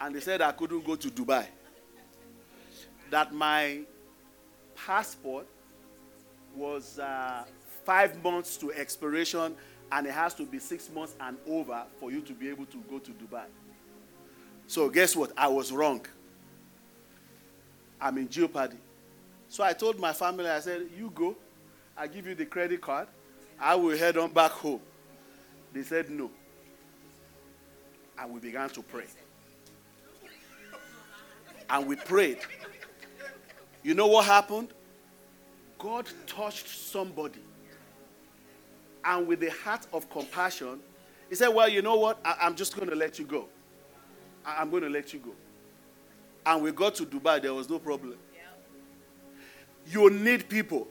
and 0.00 0.14
they 0.14 0.20
said 0.20 0.40
I 0.42 0.52
couldn't 0.52 0.84
go 0.84 0.96
to 0.96 1.08
Dubai. 1.08 1.46
That 3.10 3.32
my 3.32 3.80
passport 4.74 5.46
was 6.54 6.98
uh, 6.98 7.44
five 7.84 8.22
months 8.22 8.56
to 8.58 8.72
expiration, 8.72 9.54
and 9.92 10.06
it 10.06 10.12
has 10.12 10.34
to 10.34 10.44
be 10.44 10.58
six 10.58 10.90
months 10.90 11.14
and 11.20 11.36
over 11.46 11.84
for 12.00 12.10
you 12.10 12.20
to 12.22 12.32
be 12.32 12.48
able 12.48 12.66
to 12.66 12.78
go 12.90 12.98
to 12.98 13.10
Dubai. 13.12 13.44
So, 14.66 14.88
guess 14.88 15.14
what? 15.14 15.32
I 15.36 15.48
was 15.48 15.70
wrong. 15.70 16.04
I'm 18.00 18.18
in 18.18 18.28
jeopardy. 18.28 18.76
So, 19.48 19.64
I 19.64 19.72
told 19.72 19.98
my 19.98 20.12
family, 20.12 20.48
I 20.48 20.60
said, 20.60 20.88
You 20.96 21.10
go, 21.14 21.36
I 21.96 22.06
give 22.06 22.26
you 22.26 22.34
the 22.34 22.46
credit 22.46 22.80
card, 22.80 23.08
I 23.60 23.74
will 23.74 23.96
head 23.96 24.16
on 24.16 24.32
back 24.32 24.50
home. 24.52 24.80
They 25.72 25.82
said, 25.82 26.10
No. 26.10 26.30
And 28.18 28.32
we 28.32 28.40
began 28.40 28.68
to 28.70 28.82
pray 28.82 29.04
and 31.68 31.86
we 31.86 31.96
prayed. 31.96 32.38
You 33.82 33.94
know 33.94 34.06
what 34.06 34.24
happened? 34.24 34.68
God 35.78 36.08
touched 36.26 36.68
somebody. 36.68 37.40
And 39.04 39.26
with 39.26 39.42
a 39.42 39.50
heart 39.50 39.86
of 39.92 40.10
compassion, 40.10 40.80
he 41.28 41.34
said, 41.34 41.48
Well, 41.48 41.68
you 41.68 41.82
know 41.82 41.96
what? 41.96 42.18
I- 42.24 42.46
am 42.46 42.56
just 42.56 42.74
going 42.74 42.88
to 42.88 42.96
let 42.96 43.18
you 43.18 43.24
go. 43.24 43.46
I- 44.44 44.62
am 44.62 44.70
going 44.70 44.82
to 44.82 44.88
let 44.88 45.12
you 45.12 45.20
go. 45.20 45.32
And 46.46 46.62
we 46.62 46.70
got 46.70 46.94
to 46.94 47.04
Dubai, 47.04 47.42
there 47.42 47.52
was 47.52 47.68
no 47.68 47.80
problem. 47.80 48.16
You 49.88 50.08
need 50.10 50.48
people. 50.48 50.86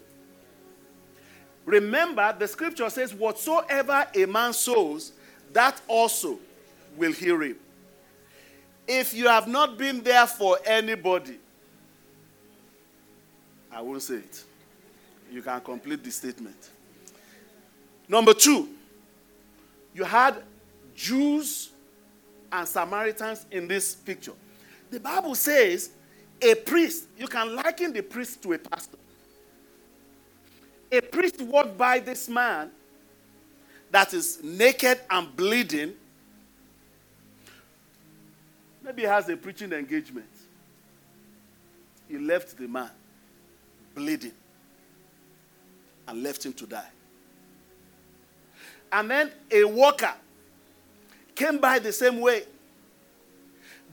Remember, 1.65 2.35
the 2.37 2.47
scripture 2.47 2.89
says, 2.89 3.13
Whatsoever 3.13 4.05
a 4.13 4.25
man 4.25 4.53
sows, 4.53 5.13
that 5.53 5.81
also 5.87 6.37
will 6.97 7.13
he 7.13 7.31
reap. 7.31 7.59
If 8.87 9.13
you 9.13 9.27
have 9.27 9.47
not 9.47 9.77
been 9.77 10.03
there 10.03 10.27
for 10.27 10.59
anybody, 10.65 11.39
I 13.71 13.81
won't 13.81 14.01
say 14.01 14.15
it. 14.15 14.43
You 15.31 15.41
can 15.41 15.59
complete 15.61 16.03
the 16.03 16.11
statement. 16.11 16.69
Number 18.07 18.33
two, 18.33 18.69
you 19.93 20.03
had 20.03 20.43
Jews 20.95 21.71
and 22.51 22.67
Samaritans 22.67 23.45
in 23.49 23.67
this 23.67 23.95
picture. 23.95 24.33
The 24.95 25.01
Bible 25.01 25.35
says 25.35 25.89
a 26.41 26.55
priest, 26.55 27.07
you 27.17 27.27
can 27.27 27.53
liken 27.53 27.91
the 27.91 28.01
priest 28.01 28.41
to 28.43 28.53
a 28.53 28.57
pastor. 28.57 28.97
A 30.89 31.01
priest 31.01 31.41
walked 31.41 31.77
by 31.77 31.99
this 31.99 32.29
man 32.29 32.71
that 33.91 34.13
is 34.13 34.41
naked 34.41 35.01
and 35.09 35.35
bleeding 35.35 35.95
Maybe 38.85 39.01
he 39.01 39.07
has 39.07 39.27
a 39.27 39.35
preaching 39.35 39.73
engagement. 39.73 40.29
He 42.07 42.17
left 42.17 42.55
the 42.57 42.67
man 42.67 42.91
bleeding 43.95 44.31
and 46.07 46.23
left 46.23 46.45
him 46.45 46.53
to 46.53 46.65
die. 46.67 46.89
And 48.93 49.11
then 49.11 49.31
a 49.51 49.65
worker 49.65 50.13
came 51.33 51.57
by 51.57 51.79
the 51.79 51.91
same 51.91 52.21
way. 52.21 52.43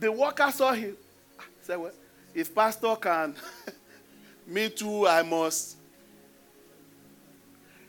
The 0.03 0.11
worker 0.11 0.51
saw 0.51 0.73
him. 0.73 0.97
Ah, 1.39 1.43
said, 1.61 1.77
Well, 1.77 1.93
if 2.35 2.53
pastor 2.53 2.93
can, 2.97 3.35
me 4.47 4.69
too, 4.69 5.07
I 5.07 5.21
must. 5.21 5.77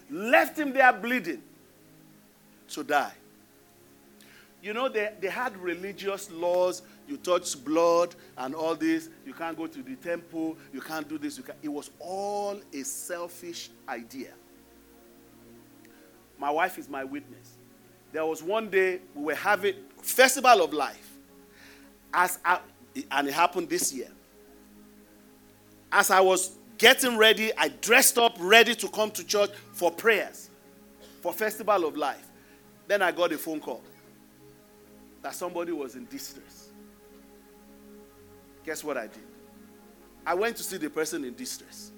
Left 0.09 0.57
him 0.57 0.73
there 0.73 0.93
bleeding 0.93 1.43
to 2.69 2.85
die. 2.85 3.15
You 4.63 4.75
know, 4.75 4.89
they, 4.89 5.13
they 5.21 5.29
had 5.29 5.57
religious 5.57 6.31
laws 6.31 6.83
you 7.09 7.17
touch 7.17 7.63
blood 7.65 8.15
and 8.39 8.55
all 8.55 8.77
this. 8.77 9.09
You 9.27 9.35
can't 9.35 9.57
go 9.57 9.67
to 9.67 9.83
the 9.83 9.97
temple. 9.97 10.57
You 10.73 10.83
can't 10.83 11.09
do 11.09 11.19
this. 11.19 11.37
You 11.37 11.43
can. 11.43 11.57
It 11.65 11.69
was 11.69 11.91
all 11.99 12.61
a 12.73 12.83
selfish 12.85 13.71
idea. 13.89 14.35
My 16.39 16.51
wife 16.51 16.79
is 16.79 16.89
my 16.89 17.03
witness. 17.03 17.55
There 18.13 18.25
was 18.25 18.41
one 18.41 18.71
day 18.71 19.01
we 19.17 19.25
were 19.25 19.35
having 19.35 19.75
festival 20.01 20.63
of 20.63 20.73
life, 20.73 21.14
as 22.15 22.39
I, 22.45 22.61
and 23.11 23.29
it 23.29 23.35
happened 23.35 23.69
this 23.69 23.93
year. 23.93 24.09
As 25.93 26.11
I 26.11 26.21
was 26.21 26.53
getting 26.79 27.17
ready, 27.17 27.53
I 27.59 27.69
dressed 27.69 28.19
up, 28.19 28.37
ready 28.39 28.75
to 28.77 28.89
come 28.89 29.11
to 29.13 29.25
church 29.25 29.51
for 29.73 29.91
prayers, 29.91 30.51
for 31.21 31.33
festival 31.33 31.87
of 31.87 31.97
life. 31.97 32.27
Then 32.87 33.03
I 33.03 33.13
got 33.13 33.33
a 33.33 33.39
phone 33.39 33.61
call 33.61 33.83
that 35.23 35.35
somebody 35.35 35.73
was 35.73 35.95
in 35.95 36.07
distress. 36.07 36.69
Guess 38.65 38.85
what 38.85 38.97
I 38.97 39.07
did? 39.07 39.23
I 40.27 40.35
went 40.35 40.57
to 40.57 40.63
see 40.63 40.77
the 40.77 40.91
person 40.91 41.25
in 41.25 41.35
distress. 41.35 41.91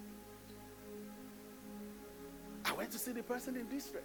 I 2.64 2.72
went 2.72 2.90
to 2.92 2.98
see 2.98 3.12
the 3.12 3.22
person 3.22 3.56
in 3.56 3.68
distress. 3.68 4.02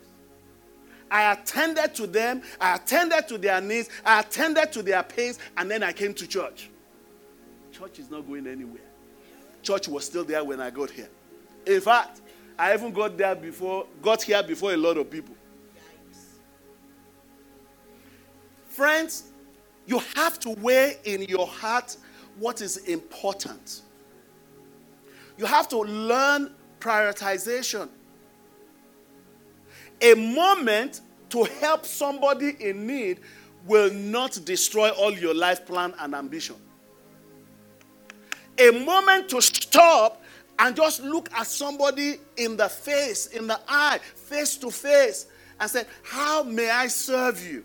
I 1.12 1.34
attended 1.34 1.94
to 1.96 2.08
them, 2.08 2.42
I 2.60 2.76
attended 2.76 3.28
to 3.28 3.38
their 3.38 3.60
needs, 3.60 3.90
I 4.06 4.22
attended 4.22 4.72
to 4.72 4.82
their 4.82 5.04
pains, 5.04 5.40
and 5.58 5.70
then 5.70 5.84
I 5.84 5.92
came 5.92 6.14
to 6.14 6.26
church. 6.26 6.70
Church 7.74 8.00
is 8.00 8.10
not 8.10 8.26
going 8.26 8.48
anywhere. 8.48 8.82
Church 9.62 9.90
was 9.90 10.06
still 10.06 10.24
there 10.24 10.42
when 10.44 10.62
I 10.62 10.70
got 10.70 10.90
here. 10.90 11.10
In 11.66 11.82
fact, 11.82 12.22
I 12.58 12.74
even 12.74 12.94
got 12.94 13.18
there 13.18 13.36
before, 13.36 13.88
got 14.02 14.24
here 14.24 14.42
before 14.42 14.74
a 14.74 14.78
lot 14.78 14.98
of 14.98 15.10
people. 15.12 15.36
Friends, 18.68 19.32
you 19.86 20.00
have 20.16 20.40
to 20.40 20.52
weigh 20.52 20.96
in 21.04 21.24
your 21.24 21.46
heart 21.46 21.98
what 22.40 22.62
is 22.62 22.78
important. 22.78 23.82
You 25.38 25.46
have 25.46 25.68
to 25.70 25.78
learn 25.78 26.54
prioritization. 26.80 27.90
A 30.02 30.16
moment 30.16 31.02
to 31.30 31.44
help 31.44 31.86
somebody 31.86 32.56
in 32.60 32.88
need 32.88 33.20
will 33.66 33.94
not 33.94 34.40
destroy 34.44 34.90
all 34.90 35.12
your 35.12 35.34
life 35.34 35.66
plan 35.66 35.94
and 36.00 36.16
ambition. 36.16 36.56
a 38.58 38.72
moment 38.72 39.30
to 39.30 39.42
stop 39.42 40.22
and 40.60 40.76
just 40.76 41.02
look 41.02 41.32
at 41.34 41.48
somebody 41.48 42.18
in 42.38 42.56
the 42.58 42.70
face, 42.70 43.28
in 43.28 43.48
the 43.48 43.60
eye, 43.68 44.00
face 44.16 44.58
to 44.58 44.70
face, 44.70 45.26
and 45.60 45.70
say, 45.70 45.84
How 46.04 46.44
may 46.44 46.70
I 46.70 46.88
serve 46.88 47.46
you? 47.46 47.64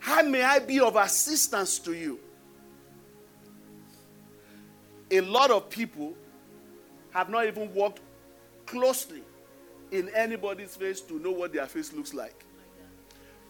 How 0.00 0.22
may 0.22 0.42
I 0.42 0.58
be 0.58 0.80
of 0.80 0.96
assistance 0.96 1.78
to 1.80 1.92
you? 1.92 2.18
A 5.10 5.20
lot 5.20 5.50
of 5.50 5.68
people 5.68 6.14
have 7.10 7.28
not 7.28 7.46
even 7.46 7.72
walked 7.74 8.00
closely 8.64 9.21
in 9.92 10.08
anybody's 10.08 10.74
face 10.74 11.00
to 11.02 11.18
know 11.20 11.30
what 11.30 11.52
their 11.52 11.66
face 11.66 11.92
looks 11.92 12.12
like. 12.14 12.44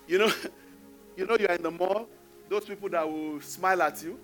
You 0.06 0.18
know, 0.18 0.32
you 1.16 1.26
know 1.26 1.36
you're 1.38 1.52
in 1.52 1.62
the 1.62 1.70
mall, 1.70 2.08
those 2.48 2.64
people 2.64 2.88
that 2.90 3.10
will 3.10 3.40
smile 3.40 3.80
at 3.82 4.02
you. 4.02 4.18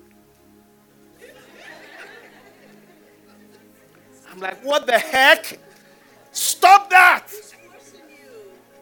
I'm 4.31 4.41
like, 4.41 4.63
what 4.63 4.87
the 4.87 4.99
heck? 4.99 5.59
Stop 6.33 6.91
that! 6.91 7.29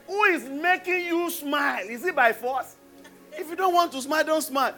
Who 0.09 0.25
is 0.25 0.44
making 0.49 1.07
you 1.07 1.31
smile? 1.31 1.87
Is 1.88 2.05
it 2.05 2.16
by 2.16 2.33
force? 2.33 2.75
If 3.33 3.51
you 3.51 3.57
don't 3.57 3.75
want 3.75 3.92
to 3.92 4.03
smile, 4.03 4.25
don't 4.25 4.42
smile. 4.42 4.75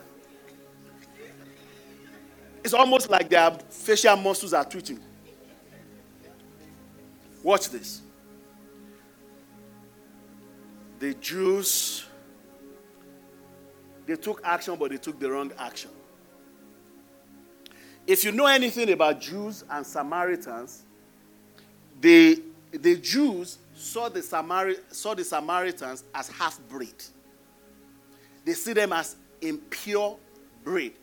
It's 2.65 2.75
almost 2.75 3.09
like 3.09 3.29
their 3.29 3.51
facial 3.71 4.17
muscles 4.17 4.53
are 4.53 4.65
twitching. 4.65 5.01
Watch 7.43 7.71
this. 7.71 8.03
The 10.99 11.15
Jews, 11.15 12.05
they 14.07 14.17
took 14.17 14.41
action, 14.45 14.77
but 14.77 14.91
they 14.91 14.97
took 14.97 15.19
the 15.21 15.31
wrong 15.31 15.53
action. 15.59 15.91
If 18.07 18.25
you 18.25 18.33
know 18.33 18.47
anything 18.47 18.91
about 18.91 19.21
Jews 19.21 19.65
and 19.71 19.87
Samaritans, 19.87 20.83
the, 22.01 22.43
the 22.73 22.97
Jews 22.97 23.59
saw 23.77 24.09
the, 24.09 24.21
Samari- 24.21 24.79
saw 24.91 25.15
the 25.15 25.25
Samaritans 25.25 26.05
as 26.15 26.29
half 26.29 26.59
breed. 26.69 27.05
They 28.45 28.55
see 28.55 28.73
them 28.73 28.93
as 28.93 29.17
impure 29.41 30.17
breed. 30.65 30.95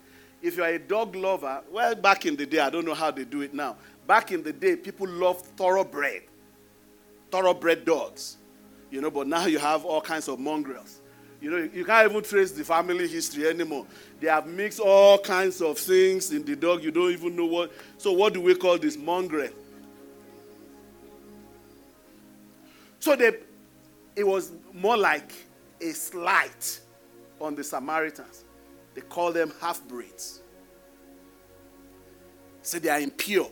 If 0.42 0.58
you 0.58 0.64
are 0.64 0.70
a 0.70 0.80
dog 0.80 1.16
lover, 1.16 1.62
well, 1.72 1.96
back 1.96 2.26
in 2.26 2.36
the 2.36 2.46
day, 2.46 2.60
I 2.60 2.70
don't 2.70 2.86
know 2.86 2.94
how 2.94 3.12
they 3.12 3.24
do 3.24 3.42
it 3.42 3.54
now. 3.54 3.78
Back 4.08 4.32
in 4.32 4.44
the 4.44 4.54
day, 4.54 4.76
people 4.76 5.08
loved 5.08 5.46
thoroughbred, 5.58 6.24
thoroughbred 7.32 7.86
dogs. 7.86 8.38
You 8.92 9.02
know, 9.02 9.12
but 9.12 9.28
now 9.28 9.46
you 9.46 9.60
have 9.60 9.84
all 9.86 10.02
kinds 10.02 10.28
of 10.28 10.40
mongrels. 10.40 11.02
You 11.42 11.52
know, 11.52 11.70
you 11.74 11.86
can't 11.86 12.10
even 12.10 12.24
trace 12.24 12.52
the 12.52 12.64
family 12.64 13.08
history 13.08 13.48
anymore. 13.48 13.86
They 14.20 14.28
have 14.28 14.48
mixed 14.48 14.80
all 14.80 15.20
kinds 15.20 15.62
of 15.62 15.78
things 15.78 16.32
in 16.32 16.44
the 16.44 16.56
dog. 16.56 16.84
You 16.84 16.92
don't 16.92 17.12
even 17.12 17.36
know 17.36 17.46
what. 17.46 17.72
So, 17.98 18.14
what 18.14 18.34
do 18.34 18.42
we 18.42 18.56
call 18.56 18.78
this? 18.78 18.98
Mongrel. 18.98 19.50
So, 23.00 23.16
they, 23.16 23.34
it 24.16 24.26
was 24.26 24.54
more 24.74 24.98
like 24.98 25.32
a 25.82 25.92
slight 25.92 26.80
on 27.40 27.54
the 27.54 27.64
Samaritans. 27.64 28.46
They 28.96 29.02
call 29.02 29.32
them 29.32 29.54
half 29.62 29.86
breeds. 29.88 30.42
So, 32.62 32.80
they 32.80 32.90
are 32.90 33.00
impure. 33.00 33.52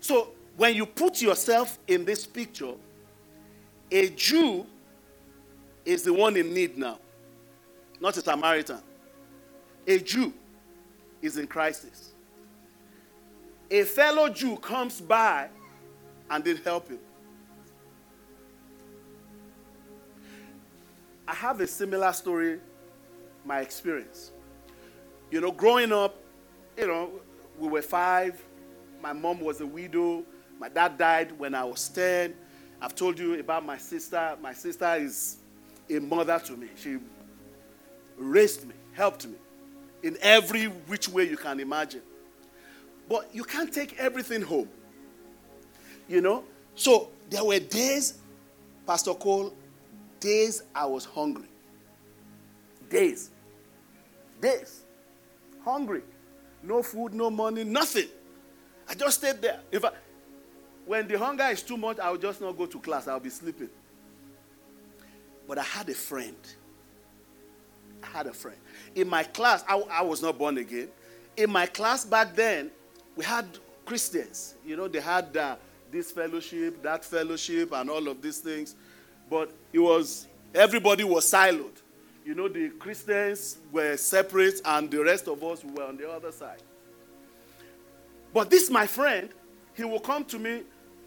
So, 0.00 0.32
when 0.56 0.74
you 0.74 0.84
put 0.84 1.22
yourself 1.22 1.78
in 1.86 2.04
this 2.04 2.26
picture, 2.26 2.74
a 3.92 4.08
Jew 4.08 4.66
is 5.84 6.02
the 6.02 6.12
one 6.12 6.36
in 6.36 6.54
need 6.54 6.78
now, 6.78 6.98
not 8.00 8.16
a 8.16 8.22
Samaritan. 8.22 8.80
A 9.86 9.98
Jew 9.98 10.32
is 11.20 11.36
in 11.36 11.46
crisis. 11.46 12.12
A 13.70 13.82
fellow 13.82 14.28
Jew 14.30 14.56
comes 14.56 15.00
by 15.00 15.48
and 16.30 16.42
did 16.42 16.60
help 16.60 16.88
him. 16.88 16.98
I 21.28 21.34
have 21.34 21.60
a 21.60 21.66
similar 21.66 22.12
story, 22.12 22.60
my 23.44 23.60
experience. 23.60 24.32
You 25.30 25.40
know, 25.40 25.52
growing 25.52 25.92
up, 25.92 26.16
you 26.78 26.86
know, 26.86 27.10
we 27.58 27.68
were 27.68 27.82
five. 27.82 28.42
My 29.02 29.12
mom 29.12 29.40
was 29.40 29.60
a 29.60 29.66
widow. 29.66 30.24
My 30.58 30.68
dad 30.68 30.96
died 30.96 31.38
when 31.38 31.54
I 31.54 31.64
was 31.64 31.88
10. 31.88 32.34
I've 32.82 32.96
told 32.96 33.16
you 33.16 33.38
about 33.38 33.64
my 33.64 33.78
sister. 33.78 34.36
My 34.42 34.52
sister 34.52 34.96
is 34.96 35.36
a 35.88 36.00
mother 36.00 36.40
to 36.46 36.56
me. 36.56 36.66
She 36.74 36.98
raised 38.16 38.66
me, 38.66 38.74
helped 38.92 39.24
me 39.24 39.36
in 40.02 40.18
every 40.20 40.64
which 40.64 41.08
way 41.08 41.28
you 41.28 41.36
can 41.36 41.60
imagine. 41.60 42.02
But 43.08 43.32
you 43.32 43.44
can't 43.44 43.72
take 43.72 43.96
everything 44.00 44.42
home. 44.42 44.68
You 46.08 46.22
know? 46.22 46.42
So 46.74 47.10
there 47.30 47.44
were 47.44 47.60
days, 47.60 48.18
Pastor 48.84 49.14
Cole, 49.14 49.54
days 50.18 50.64
I 50.74 50.86
was 50.86 51.04
hungry. 51.04 51.46
Days. 52.90 53.30
Days. 54.40 54.82
Hungry. 55.64 56.02
No 56.64 56.82
food, 56.82 57.14
no 57.14 57.30
money, 57.30 57.62
nothing. 57.62 58.08
I 58.88 58.94
just 58.94 59.20
stayed 59.20 59.40
there. 59.40 59.60
If 59.70 59.84
I, 59.84 59.90
when 60.86 61.06
the 61.06 61.18
hunger 61.18 61.44
is 61.44 61.62
too 61.62 61.76
much, 61.76 61.98
I'll 61.98 62.16
just 62.16 62.40
not 62.40 62.56
go 62.56 62.66
to 62.66 62.78
class. 62.78 63.08
I'll 63.08 63.20
be 63.20 63.30
sleeping. 63.30 63.70
But 65.46 65.58
I 65.58 65.62
had 65.62 65.88
a 65.88 65.94
friend. 65.94 66.36
I 68.02 68.06
had 68.06 68.26
a 68.26 68.32
friend. 68.32 68.58
In 68.94 69.08
my 69.08 69.22
class, 69.22 69.64
I, 69.68 69.78
I 69.90 70.02
was 70.02 70.22
not 70.22 70.38
born 70.38 70.58
again. 70.58 70.88
In 71.36 71.50
my 71.50 71.66
class 71.66 72.04
back 72.04 72.34
then, 72.34 72.70
we 73.16 73.24
had 73.24 73.46
Christians. 73.84 74.54
You 74.64 74.76
know, 74.76 74.88
they 74.88 75.00
had 75.00 75.36
uh, 75.36 75.56
this 75.90 76.10
fellowship, 76.10 76.82
that 76.82 77.04
fellowship, 77.04 77.72
and 77.72 77.90
all 77.90 78.08
of 78.08 78.20
these 78.20 78.38
things. 78.38 78.74
But 79.30 79.52
it 79.72 79.78
was, 79.78 80.26
everybody 80.54 81.04
was 81.04 81.30
siloed. 81.30 81.80
You 82.24 82.34
know, 82.34 82.48
the 82.48 82.70
Christians 82.70 83.58
were 83.70 83.96
separate, 83.96 84.60
and 84.64 84.90
the 84.90 85.02
rest 85.02 85.28
of 85.28 85.42
us 85.42 85.64
were 85.64 85.84
on 85.84 85.96
the 85.96 86.10
other 86.10 86.32
side. 86.32 86.62
But 88.32 88.50
this, 88.50 88.70
my 88.70 88.86
friend, 88.86 89.28
he 89.74 89.84
will 89.84 90.00
come 90.00 90.24
to 90.26 90.38
me, 90.38 90.62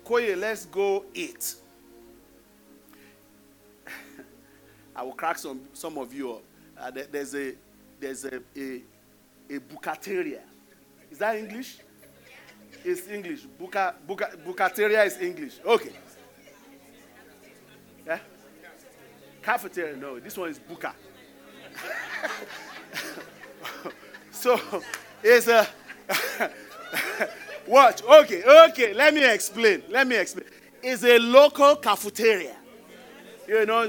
Koye, 0.05 0.37
let's 0.37 0.65
go 0.65 1.03
eat. 1.15 1.55
I 4.95 5.01
will 5.01 5.13
crack 5.13 5.39
some, 5.39 5.61
some 5.73 5.97
of 5.97 6.13
you 6.13 6.33
up. 6.33 6.43
Uh, 6.77 6.91
there, 6.91 7.07
there's 7.11 7.33
a 7.33 7.55
there's 7.99 8.25
a, 8.25 8.35
a, 8.55 8.81
a 9.49 9.59
bucateria. 9.59 10.41
Is 11.09 11.17
that 11.17 11.37
English? 11.37 11.79
It's 12.83 13.07
English. 13.07 13.47
Buca, 13.59 13.95
buca, 14.07 14.37
bucateria 14.45 15.05
is 15.05 15.17
English. 15.19 15.53
Okay. 15.65 15.93
Yeah? 18.05 18.19
Cafeteria, 19.41 19.95
no. 19.95 20.19
This 20.19 20.37
one 20.37 20.49
is 20.49 20.59
buca. 20.59 20.93
so, 24.31 24.59
it's 25.23 25.47
a. 25.47 25.67
Watch. 27.67 28.03
Okay, 28.03 28.43
okay. 28.69 28.93
Let 28.93 29.13
me 29.13 29.23
explain. 29.25 29.83
Let 29.89 30.07
me 30.07 30.15
explain. 30.17 30.45
It's 30.83 31.03
a 31.03 31.17
local 31.17 31.75
cafeteria. 31.77 32.55
You 33.47 33.65
know, 33.65 33.83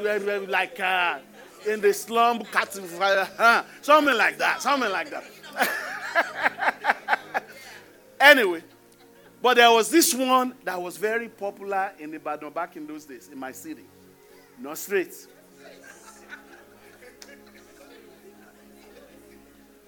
like 0.48 0.78
uh, 0.80 1.18
in 1.66 1.80
the 1.80 1.92
slum, 1.92 2.42
something 3.82 4.16
like 4.16 4.38
that. 4.38 4.62
Something 4.62 4.90
like 4.90 5.10
that. 5.10 5.24
anyway, 8.20 8.62
but 9.42 9.54
there 9.54 9.70
was 9.70 9.90
this 9.90 10.14
one 10.14 10.54
that 10.64 10.80
was 10.80 10.96
very 10.96 11.28
popular 11.28 11.92
in 11.98 12.14
Ibadan 12.14 12.50
back 12.52 12.76
in 12.76 12.86
those 12.86 13.04
days, 13.04 13.28
in 13.32 13.38
my 13.38 13.52
city. 13.52 13.84
Not 14.58 14.78
straight. 14.78 15.14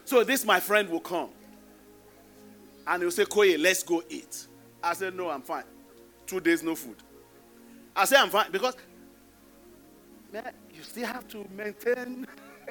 So 0.04 0.24
this 0.24 0.44
my 0.44 0.60
friend 0.60 0.88
will 0.88 1.00
come. 1.00 1.30
And 2.88 3.02
he'll 3.02 3.10
say, 3.10 3.24
Koye, 3.26 3.60
let's 3.60 3.82
go 3.82 4.02
eat. 4.08 4.46
I 4.82 4.94
said, 4.94 5.14
No, 5.14 5.28
I'm 5.28 5.42
fine. 5.42 5.64
Two 6.26 6.40
days, 6.40 6.62
no 6.62 6.74
food. 6.74 6.96
I 7.94 8.06
said, 8.06 8.18
I'm 8.18 8.30
fine. 8.30 8.50
Because 8.50 8.76
man, 10.32 10.52
you 10.74 10.82
still 10.82 11.06
have 11.06 11.28
to 11.28 11.46
maintain 11.54 12.26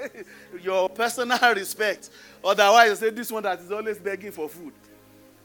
your 0.61 0.89
personal 0.89 1.37
respect. 1.55 2.09
Otherwise, 2.43 2.89
you 2.89 2.95
say 2.95 3.09
this 3.11 3.31
one 3.31 3.43
that 3.43 3.59
is 3.59 3.71
always 3.71 3.99
begging 3.99 4.31
for 4.31 4.49
food. 4.49 4.73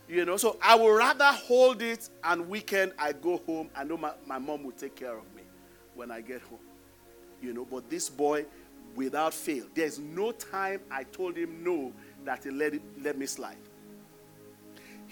You 0.08 0.24
know, 0.24 0.36
so 0.38 0.56
I 0.62 0.74
would 0.74 0.94
rather 0.94 1.24
hold 1.32 1.82
it 1.82 2.08
and 2.24 2.48
weekend 2.48 2.92
I 2.98 3.12
go 3.12 3.38
home. 3.38 3.68
I 3.74 3.84
know 3.84 3.96
my, 3.98 4.12
my 4.26 4.38
mom 4.38 4.64
will 4.64 4.72
take 4.72 4.94
care 4.94 5.16
of 5.16 5.24
me 5.36 5.42
when 5.94 6.10
I 6.10 6.22
get 6.22 6.40
home. 6.42 6.58
You 7.42 7.52
know, 7.52 7.66
but 7.70 7.90
this 7.90 8.08
boy, 8.08 8.46
without 8.94 9.34
fail, 9.34 9.64
there's 9.74 9.98
no 9.98 10.32
time 10.32 10.80
I 10.90 11.04
told 11.04 11.36
him 11.36 11.62
no 11.62 11.92
that 12.24 12.44
he 12.44 12.50
let, 12.50 12.74
it, 12.74 12.82
let 13.02 13.18
me 13.18 13.26
slide. 13.26 13.56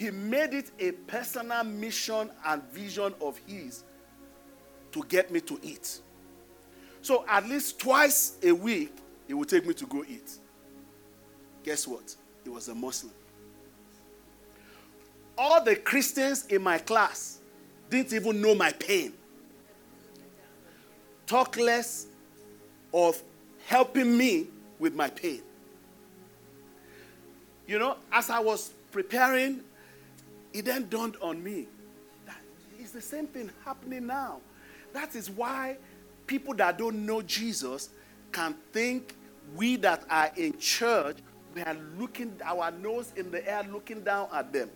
He 0.01 0.11
made 0.11 0.55
it 0.55 0.70
a 0.78 0.92
personal 0.92 1.62
mission 1.62 2.30
and 2.46 2.62
vision 2.72 3.12
of 3.20 3.38
his 3.46 3.84
to 4.92 5.05
get 5.05 5.30
me 5.30 5.40
to 5.42 5.61
eat. 5.62 6.01
So 7.03 7.26
at 7.28 7.46
least 7.46 7.78
twice 7.78 8.38
a 8.42 8.51
week, 8.51 8.96
he 9.26 9.34
would 9.34 9.51
take 9.51 9.66
me 9.66 9.74
to 9.74 9.84
go 9.84 10.03
eat. 10.09 10.38
Guess 11.62 11.86
what? 11.86 12.16
He 12.44 12.48
was 12.48 12.68
a 12.68 12.74
Muslim. 12.74 13.12
all 15.36 15.62
the 15.62 15.74
Christians 15.74 16.46
in 16.46 16.62
my 16.62 16.78
class 16.78 17.38
didn't 17.90 18.12
even 18.12 18.40
know 18.40 18.55
my 18.55 18.72
pain. 18.72 19.12
Talk 21.26 21.57
less 21.57 22.07
of 22.92 23.22
helping 23.66 24.16
me 24.16 24.48
with 24.78 24.94
my 24.94 25.11
pain. 25.11 25.42
You 27.66 27.78
know, 27.78 27.96
as 28.11 28.30
I 28.30 28.38
was 28.38 28.72
preparing, 28.92 29.61
it 30.53 30.64
then 30.64 30.88
dawned 30.88 31.16
on 31.20 31.42
me 31.42 31.68
that 32.26 32.38
it's 32.78 32.90
the 32.90 33.01
same 33.01 33.26
thing 33.26 33.51
happening 33.64 34.07
now. 34.07 34.40
That 34.92 35.14
is 35.14 35.30
why 35.30 35.76
people 36.26 36.55
that 36.55 36.78
don't 36.78 37.07
know 37.07 37.22
Jesus 37.22 37.90
can 38.32 38.55
think 38.72 39.14
we 39.55 39.76
that 39.76 40.05
are 40.11 40.30
in 40.36 40.59
church, 40.59 41.18
we 41.55 41.62
are 41.62 41.76
looking 41.98 42.32
our 42.44 42.70
nose 42.70 43.12
in 43.16 43.30
the 43.30 43.48
air, 43.48 43.64
looking 43.70 44.03
down 44.03 44.28
at 44.32 44.53
them. 44.53 44.70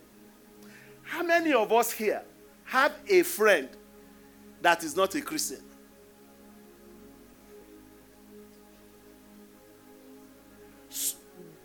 How 1.03 1.23
many 1.23 1.53
of 1.53 1.71
us 1.71 1.91
here 1.91 2.23
have 2.65 2.93
a 3.07 3.23
friend 3.23 3.69
that 4.61 4.83
is 4.83 4.95
not 4.95 5.15
a 5.15 5.21
Christian? 5.21 5.61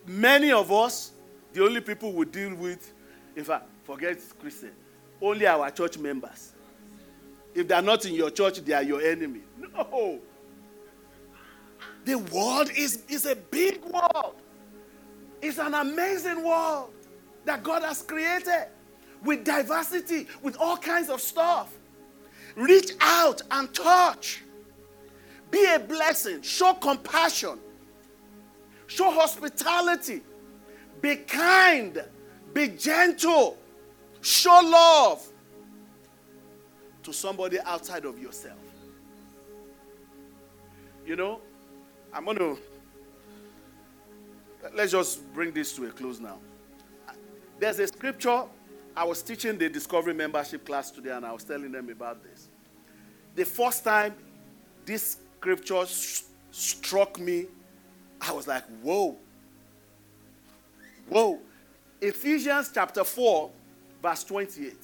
Many 0.06 0.52
of 0.52 0.70
us, 0.72 1.12
the 1.52 1.64
only 1.64 1.80
people 1.80 2.12
we 2.12 2.26
deal 2.26 2.54
with, 2.54 2.92
in 3.36 3.44
fact, 3.44 3.66
forget 3.84 4.18
Christian, 4.40 4.72
only 5.20 5.46
our 5.46 5.70
church 5.70 5.98
members. 5.98 6.52
If 7.54 7.68
they're 7.68 7.82
not 7.82 8.04
in 8.04 8.14
your 8.14 8.30
church, 8.30 8.58
they 8.58 8.72
are 8.72 8.82
your 8.82 9.00
enemy. 9.00 9.40
No. 9.58 10.20
The 12.04 12.16
world 12.16 12.70
is, 12.76 13.04
is 13.08 13.26
a 13.26 13.36
big 13.36 13.84
world. 13.84 14.36
It's 15.42 15.58
an 15.58 15.74
amazing 15.74 16.44
world 16.44 16.92
that 17.44 17.62
God 17.62 17.82
has 17.82 18.02
created 18.02 18.68
with 19.24 19.44
diversity, 19.44 20.26
with 20.42 20.56
all 20.58 20.76
kinds 20.76 21.10
of 21.10 21.20
stuff. 21.20 21.76
Reach 22.56 22.92
out 23.00 23.42
and 23.50 23.72
touch. 23.74 24.42
Be 25.50 25.64
a 25.74 25.78
blessing. 25.78 26.42
Show 26.42 26.74
compassion. 26.74 27.58
Show 28.86 29.10
hospitality. 29.10 30.22
Be 31.00 31.16
kind. 31.16 32.02
Be 32.52 32.68
gentle. 32.68 33.56
Show 34.20 34.60
love 34.62 35.26
to 37.02 37.12
somebody 37.12 37.58
outside 37.60 38.04
of 38.04 38.18
yourself. 38.18 38.58
You 41.06 41.16
know, 41.16 41.40
I'm 42.12 42.24
going 42.24 42.36
to 42.38 42.58
let's 44.74 44.92
just 44.92 45.32
bring 45.32 45.52
this 45.52 45.74
to 45.76 45.86
a 45.86 45.90
close 45.90 46.20
now. 46.20 46.38
There's 47.58 47.78
a 47.78 47.86
scripture 47.86 48.44
I 48.96 49.04
was 49.04 49.22
teaching 49.22 49.56
the 49.56 49.68
Discovery 49.68 50.14
membership 50.14 50.66
class 50.66 50.90
today, 50.90 51.10
and 51.10 51.24
I 51.24 51.32
was 51.32 51.44
telling 51.44 51.72
them 51.72 51.88
about 51.90 52.22
this. 52.22 52.48
The 53.34 53.44
first 53.44 53.84
time 53.84 54.14
this 54.84 55.18
scripture 55.38 55.86
st- 55.86 56.28
struck 56.50 57.18
me, 57.18 57.46
I 58.20 58.32
was 58.32 58.46
like, 58.46 58.64
whoa. 58.82 59.16
Whoa. 61.08 61.38
Ephesians 62.00 62.70
chapter 62.72 63.04
4, 63.04 63.50
verse 64.02 64.24
28. 64.24 64.74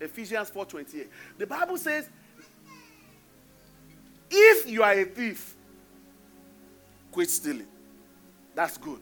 Ephesians 0.00 0.50
4 0.50 0.64
28. 0.66 1.08
The 1.38 1.46
Bible 1.46 1.76
says, 1.76 2.08
if 4.30 4.70
you 4.70 4.82
are 4.82 4.92
a 4.92 5.04
thief, 5.04 5.56
quit 7.10 7.28
stealing. 7.28 7.66
That's 8.54 8.78
good. 8.78 9.00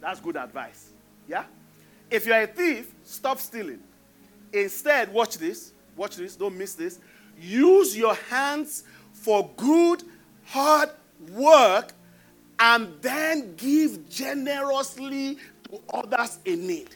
That's 0.00 0.20
good 0.20 0.36
advice. 0.36 0.90
Yeah? 1.26 1.44
If 2.10 2.26
you're 2.26 2.42
a 2.42 2.46
thief, 2.46 2.94
stop 3.04 3.38
stealing. 3.38 3.80
Instead, 4.52 5.12
watch 5.12 5.38
this. 5.38 5.72
Watch 5.96 6.16
this. 6.16 6.36
Don't 6.36 6.56
miss 6.56 6.74
this. 6.74 7.00
Use 7.40 7.96
your 7.96 8.14
hands 8.14 8.84
for 9.12 9.50
good, 9.56 10.02
hard 10.46 10.90
work, 11.32 11.92
and 12.58 12.92
then 13.00 13.54
give 13.56 14.08
generously 14.08 15.38
to 15.70 15.80
others 15.92 16.38
in 16.44 16.66
need. 16.66 16.88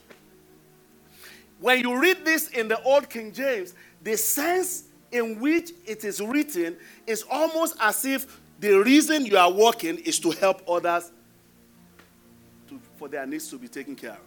When 1.60 1.80
you 1.80 2.00
read 2.00 2.24
this 2.24 2.48
in 2.48 2.68
the 2.68 2.82
Old 2.82 3.08
King 3.08 3.32
James, 3.32 3.74
the 4.02 4.16
sense 4.16 4.84
in 5.12 5.38
which 5.38 5.70
it 5.86 6.04
is 6.04 6.20
written 6.20 6.76
is 7.06 7.24
almost 7.30 7.76
as 7.80 8.04
if 8.04 8.40
the 8.58 8.72
reason 8.82 9.26
you 9.26 9.36
are 9.36 9.50
working 9.50 9.98
is 9.98 10.18
to 10.20 10.30
help 10.30 10.62
others 10.68 11.12
to, 12.68 12.80
for 12.96 13.08
their 13.08 13.26
needs 13.26 13.48
to 13.50 13.58
be 13.58 13.68
taken 13.68 13.94
care 13.94 14.12
of. 14.12 14.18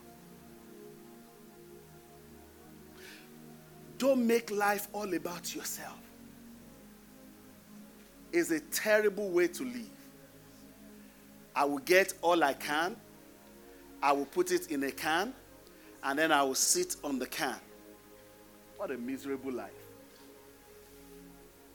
Don't 3.98 4.26
make 4.26 4.52
life 4.52 4.88
all 4.94 5.14
about 5.14 5.56
yourself. 5.56 5.98
It's 8.32 8.52
a 8.52 8.60
terrible 8.60 9.30
way 9.30 9.48
to 9.48 9.64
live. 9.64 9.90
I 11.56 11.64
will 11.64 11.78
get 11.80 12.14
all 12.22 12.44
I 12.44 12.54
can, 12.54 12.98
I 14.06 14.12
will 14.12 14.28
put 14.28 14.52
it 14.52 14.70
in 14.70 14.84
a 14.84 14.92
can, 14.92 15.34
and 16.04 16.20
then 16.20 16.32
I 16.32 16.44
will 16.44 16.54
sit 16.54 16.96
on 17.04 17.18
the 17.18 17.26
can. 17.26 17.56
What 18.78 18.92
a 18.92 18.98
miserable 19.00 19.52
life. 19.52 19.72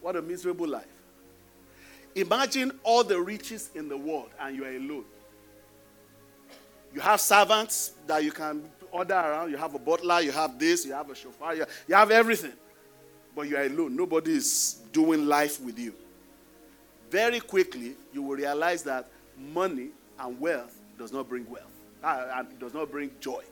What 0.01 0.15
a 0.15 0.23
miserable 0.23 0.69
life. 0.69 0.87
Imagine 2.15 2.71
all 2.85 3.03
the 3.03 3.21
riches 3.21 3.71
in 3.75 3.89
the 3.89 3.97
world 3.97 4.31
and 4.41 4.57
you 4.57 4.65
are 4.65 4.77
alone. 4.77 5.05
You 6.95 7.01
have 7.01 7.21
servants 7.21 7.95
that 8.07 8.23
you 8.23 8.31
can 8.31 8.63
order 8.93 9.15
around. 9.15 9.51
You 9.51 9.57
have 9.57 9.75
a 9.75 9.79
butler, 9.81 10.21
you 10.21 10.31
have 10.31 10.57
this, 10.57 10.87
you 10.87 10.93
have 10.93 11.11
a 11.11 11.17
chauffeur, 11.17 11.55
you, 11.55 11.65
you 11.89 11.97
have 11.97 12.13
everything. 12.13 12.53
But 13.35 13.49
you 13.49 13.57
are 13.57 13.65
alone. 13.65 13.97
Nobody 13.97 14.35
is 14.35 14.79
doing 14.93 15.27
life 15.27 15.61
with 15.61 15.81
you. 15.81 15.95
Very 17.11 17.41
quickly, 17.41 17.97
you 18.13 18.23
will 18.23 18.37
realize 18.37 18.85
that 18.85 19.09
money 19.37 19.89
and 20.17 20.39
wealth 20.39 20.79
does 20.97 21.13
not 21.13 21.29
bring 21.29 21.49
wealth, 21.51 21.70
Ah, 22.03 22.27
ah, 22.33 22.41
and 22.41 22.59
does 22.59 22.75
not 22.75 22.91
bring 22.91 23.11
joy. 23.21 23.43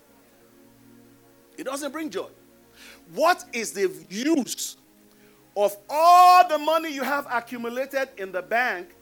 It 1.57 1.65
doesn't 1.65 1.93
bring 1.93 2.09
joy. 2.11 2.29
What 3.15 3.45
is 3.53 3.73
the 3.73 3.91
use 4.09 4.77
of 5.57 5.77
all 5.91 6.49
the 6.49 6.59
money 6.59 6.93
you 6.93 7.03
have 7.03 7.27
accumulated 7.31 8.09
in 8.17 8.31
the 8.33 8.43
bank 8.43 8.95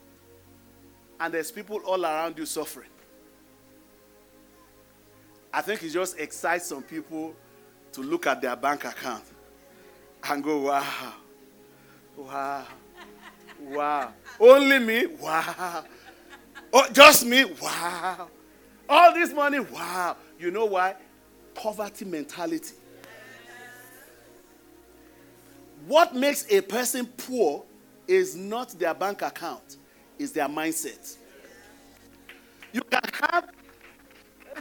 and 1.21 1.33
there's 1.33 1.51
people 1.51 1.79
all 1.85 2.05
around 2.05 2.39
you 2.39 2.47
suffering? 2.47 2.89
I 5.53 5.63
think 5.63 5.83
it 5.83 5.91
just 5.91 6.19
excites 6.19 6.67
some 6.67 6.83
people 6.83 7.35
to 7.93 8.03
look 8.03 8.27
at 8.27 8.41
their 8.43 8.57
bank 8.57 8.85
account 8.85 9.25
and 10.25 10.43
go, 10.43 10.59
wow, 10.63 11.13
wow, 12.17 12.65
wow. 13.61 14.13
Only 14.41 14.79
me? 14.79 15.07
Wow. 15.07 15.85
Oh, 16.73 16.89
just 16.93 17.25
me? 17.25 17.45
Wow. 17.45 18.29
All 18.89 19.15
this 19.15 19.33
money? 19.33 19.61
Wow. 19.61 20.17
You 20.39 20.51
know 20.51 20.67
why? 20.67 20.95
Poverty 21.55 22.05
mentality. 22.05 22.75
What 25.87 26.15
makes 26.15 26.47
a 26.51 26.61
person 26.61 27.07
poor 27.07 27.65
is 28.09 28.35
not 28.35 28.71
their 28.71 28.95
bank 28.95 29.23
account, 29.23 29.77
is 30.19 30.33
their 30.33 30.49
mindset. 30.49 31.17
You 32.73 32.81
can 32.83 33.01
have 33.31 33.51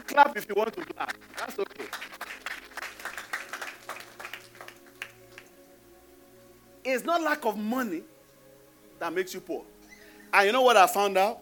clap 0.07 0.38
if 0.38 0.47
you 0.47 0.55
want 0.55 0.73
to 0.73 0.86
clap. 0.86 1.13
That's 1.38 1.57
okay. 1.59 1.86
It's 6.84 7.03
not 7.03 7.21
lack 7.21 7.45
of 7.45 7.57
money 7.57 8.03
that 8.99 9.11
makes 9.11 9.34
you 9.34 9.39
poor. 9.39 9.63
And 10.32 10.45
you 10.45 10.53
know 10.53 10.61
what 10.61 10.78
I 10.78 10.86
found 10.86 11.17
out? 11.17 11.39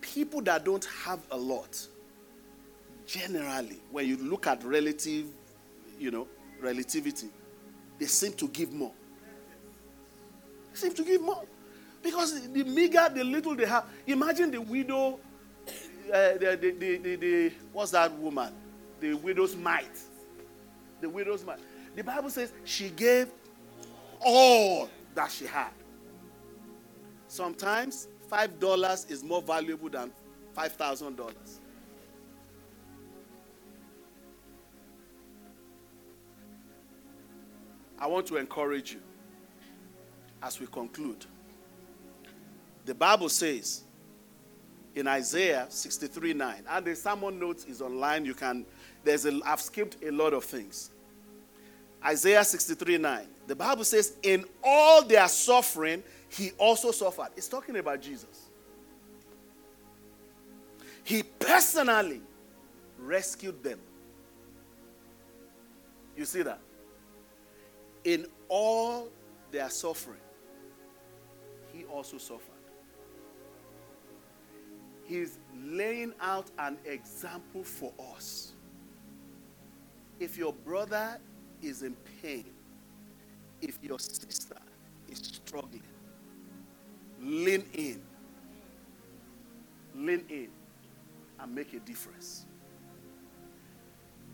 People 0.00 0.40
that 0.42 0.64
don't 0.64 0.84
have 1.04 1.20
a 1.30 1.36
lot, 1.36 1.86
generally, 3.14 3.80
when 3.90 4.06
you 4.08 4.16
look 4.16 4.46
at 4.46 4.64
relative, 4.64 5.26
you 5.98 6.10
know, 6.10 6.26
relativity, 6.60 7.28
they 7.98 8.06
seem 8.06 8.32
to 8.32 8.48
give 8.48 8.72
more. 8.72 8.92
They 10.72 10.78
seem 10.78 10.94
to 10.94 11.04
give 11.04 11.22
more. 11.22 11.44
Because 12.02 12.48
the 12.48 12.64
meager, 12.64 13.08
the 13.14 13.22
little 13.22 13.54
they 13.54 13.66
have. 13.66 13.86
Imagine 14.06 14.50
the 14.50 14.60
widow 14.60 15.20
uh, 16.12 16.34
the, 16.34 16.58
the, 16.60 16.98
the, 16.98 17.16
the, 17.16 17.52
what's 17.72 17.92
that 17.92 18.12
woman? 18.18 18.52
The 19.00 19.14
widow's 19.14 19.56
mite. 19.56 19.98
The 21.00 21.08
widow's 21.08 21.44
mite. 21.44 21.60
The 21.96 22.04
Bible 22.04 22.30
says 22.30 22.52
she 22.64 22.90
gave 22.90 23.28
all 24.20 24.90
that 25.14 25.30
she 25.30 25.46
had. 25.46 25.70
Sometimes 27.28 28.08
$5 28.30 29.10
is 29.10 29.24
more 29.24 29.40
valuable 29.40 29.88
than 29.88 30.10
$5,000. 30.56 31.32
I 38.04 38.06
want 38.06 38.26
to 38.26 38.36
encourage 38.36 38.92
you 38.92 39.00
as 40.42 40.60
we 40.60 40.66
conclude. 40.66 41.24
The 42.84 42.94
Bible 42.94 43.30
says 43.30 43.80
in 44.94 45.08
Isaiah 45.08 45.64
63 45.70 46.34
9. 46.34 46.64
And 46.68 46.84
the 46.84 46.94
sermon 46.96 47.38
notes 47.38 47.64
is 47.64 47.80
online. 47.80 48.26
You 48.26 48.34
can 48.34 48.66
there's 49.04 49.24
a, 49.24 49.40
I've 49.46 49.62
skipped 49.62 50.04
a 50.04 50.10
lot 50.10 50.34
of 50.34 50.44
things. 50.44 50.90
Isaiah 52.04 52.44
63 52.44 52.98
9. 52.98 53.26
The 53.46 53.56
Bible 53.56 53.84
says, 53.84 54.18
In 54.22 54.44
all 54.62 55.02
their 55.02 55.26
suffering, 55.26 56.02
he 56.28 56.50
also 56.58 56.90
suffered. 56.90 57.28
It's 57.38 57.48
talking 57.48 57.78
about 57.78 58.02
Jesus. 58.02 58.50
He 61.04 61.22
personally 61.22 62.20
rescued 62.98 63.62
them. 63.62 63.78
You 66.18 66.26
see 66.26 66.42
that? 66.42 66.60
In 68.04 68.26
all 68.48 69.08
their 69.50 69.70
suffering, 69.70 70.20
he 71.72 71.84
also 71.84 72.18
suffered. 72.18 72.50
He's 75.04 75.38
laying 75.66 76.14
out 76.20 76.50
an 76.58 76.78
example 76.84 77.62
for 77.62 77.92
us. 78.16 78.52
If 80.20 80.38
your 80.38 80.52
brother 80.52 81.18
is 81.62 81.82
in 81.82 81.96
pain, 82.22 82.46
if 83.60 83.78
your 83.82 83.98
sister 83.98 84.56
is 85.08 85.18
struggling, 85.18 85.82
lean 87.20 87.64
in. 87.74 88.02
Lean 89.94 90.24
in 90.28 90.48
and 91.40 91.54
make 91.54 91.72
a 91.72 91.80
difference. 91.80 92.46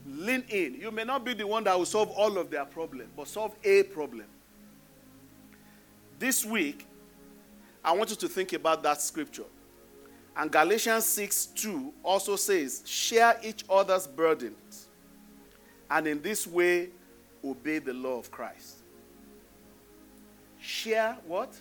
Lean 0.07 0.45
in. 0.49 0.75
You 0.75 0.91
may 0.91 1.05
not 1.05 1.25
be 1.25 1.35
the 1.35 1.47
one 1.47 1.65
that 1.65 1.77
will 1.79 1.87
solve 1.87 2.11
all 2.11 2.39
of 2.39 2.51
their 2.51 2.65
problems, 2.65 3.11
but 3.17 3.29
solve 3.29 3.55
a 3.65 3.83
problem. 3.85 4.27
This 6.19 6.45
week, 6.45 6.87
I 7.85 7.93
want 7.93 8.11
you 8.11 8.17
to 8.17 8.29
think 8.29 8.53
about 8.53 8.83
that 8.83 9.01
scripture. 9.01 9.45
And 10.37 10.51
Galatians 10.51 11.07
6 11.07 11.47
2 11.47 11.93
also 12.03 12.37
says, 12.37 12.83
Share 12.87 13.39
each 13.43 13.65
other's 13.69 14.07
burdens, 14.07 14.87
and 15.91 16.07
in 16.07 16.23
this 16.23 16.47
way, 16.47 16.91
obey 17.45 17.79
the 17.79 17.93
law 17.93 18.19
of 18.19 18.31
Christ. 18.31 18.77
Share 20.61 21.17
what? 21.27 21.55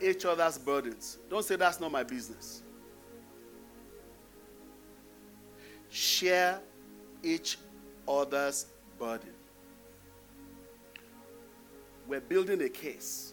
Each 0.00 0.24
other's 0.24 0.58
burdens. 0.58 1.18
Don't 1.30 1.44
say 1.44 1.56
that's 1.56 1.80
not 1.80 1.90
my 1.90 2.02
business. 2.02 2.62
Share 5.94 6.58
each 7.22 7.56
other's 8.08 8.66
burden. 8.98 9.30
We're 12.08 12.20
building 12.20 12.62
a 12.62 12.68
case 12.68 13.32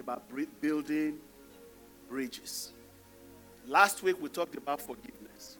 about 0.00 0.24
building 0.60 1.18
bridges. 2.08 2.72
Last 3.68 4.02
week 4.02 4.20
we 4.20 4.28
talked 4.28 4.56
about 4.56 4.80
forgiveness. 4.80 5.58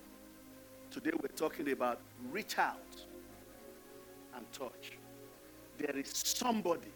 Today 0.91 1.13
we're 1.23 1.29
talking 1.29 1.71
about 1.71 2.01
reach 2.33 2.59
out 2.59 2.83
and 4.35 4.53
touch. 4.53 4.99
There 5.79 5.97
is 5.97 6.11
somebody 6.15 6.91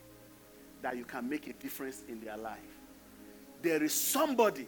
that 0.82 0.96
you 0.96 1.04
can 1.04 1.28
make 1.28 1.46
a 1.46 1.52
difference 1.52 2.02
in 2.08 2.20
their 2.20 2.36
life. 2.36 2.58
There 3.62 3.84
is 3.84 3.94
somebody 3.94 4.66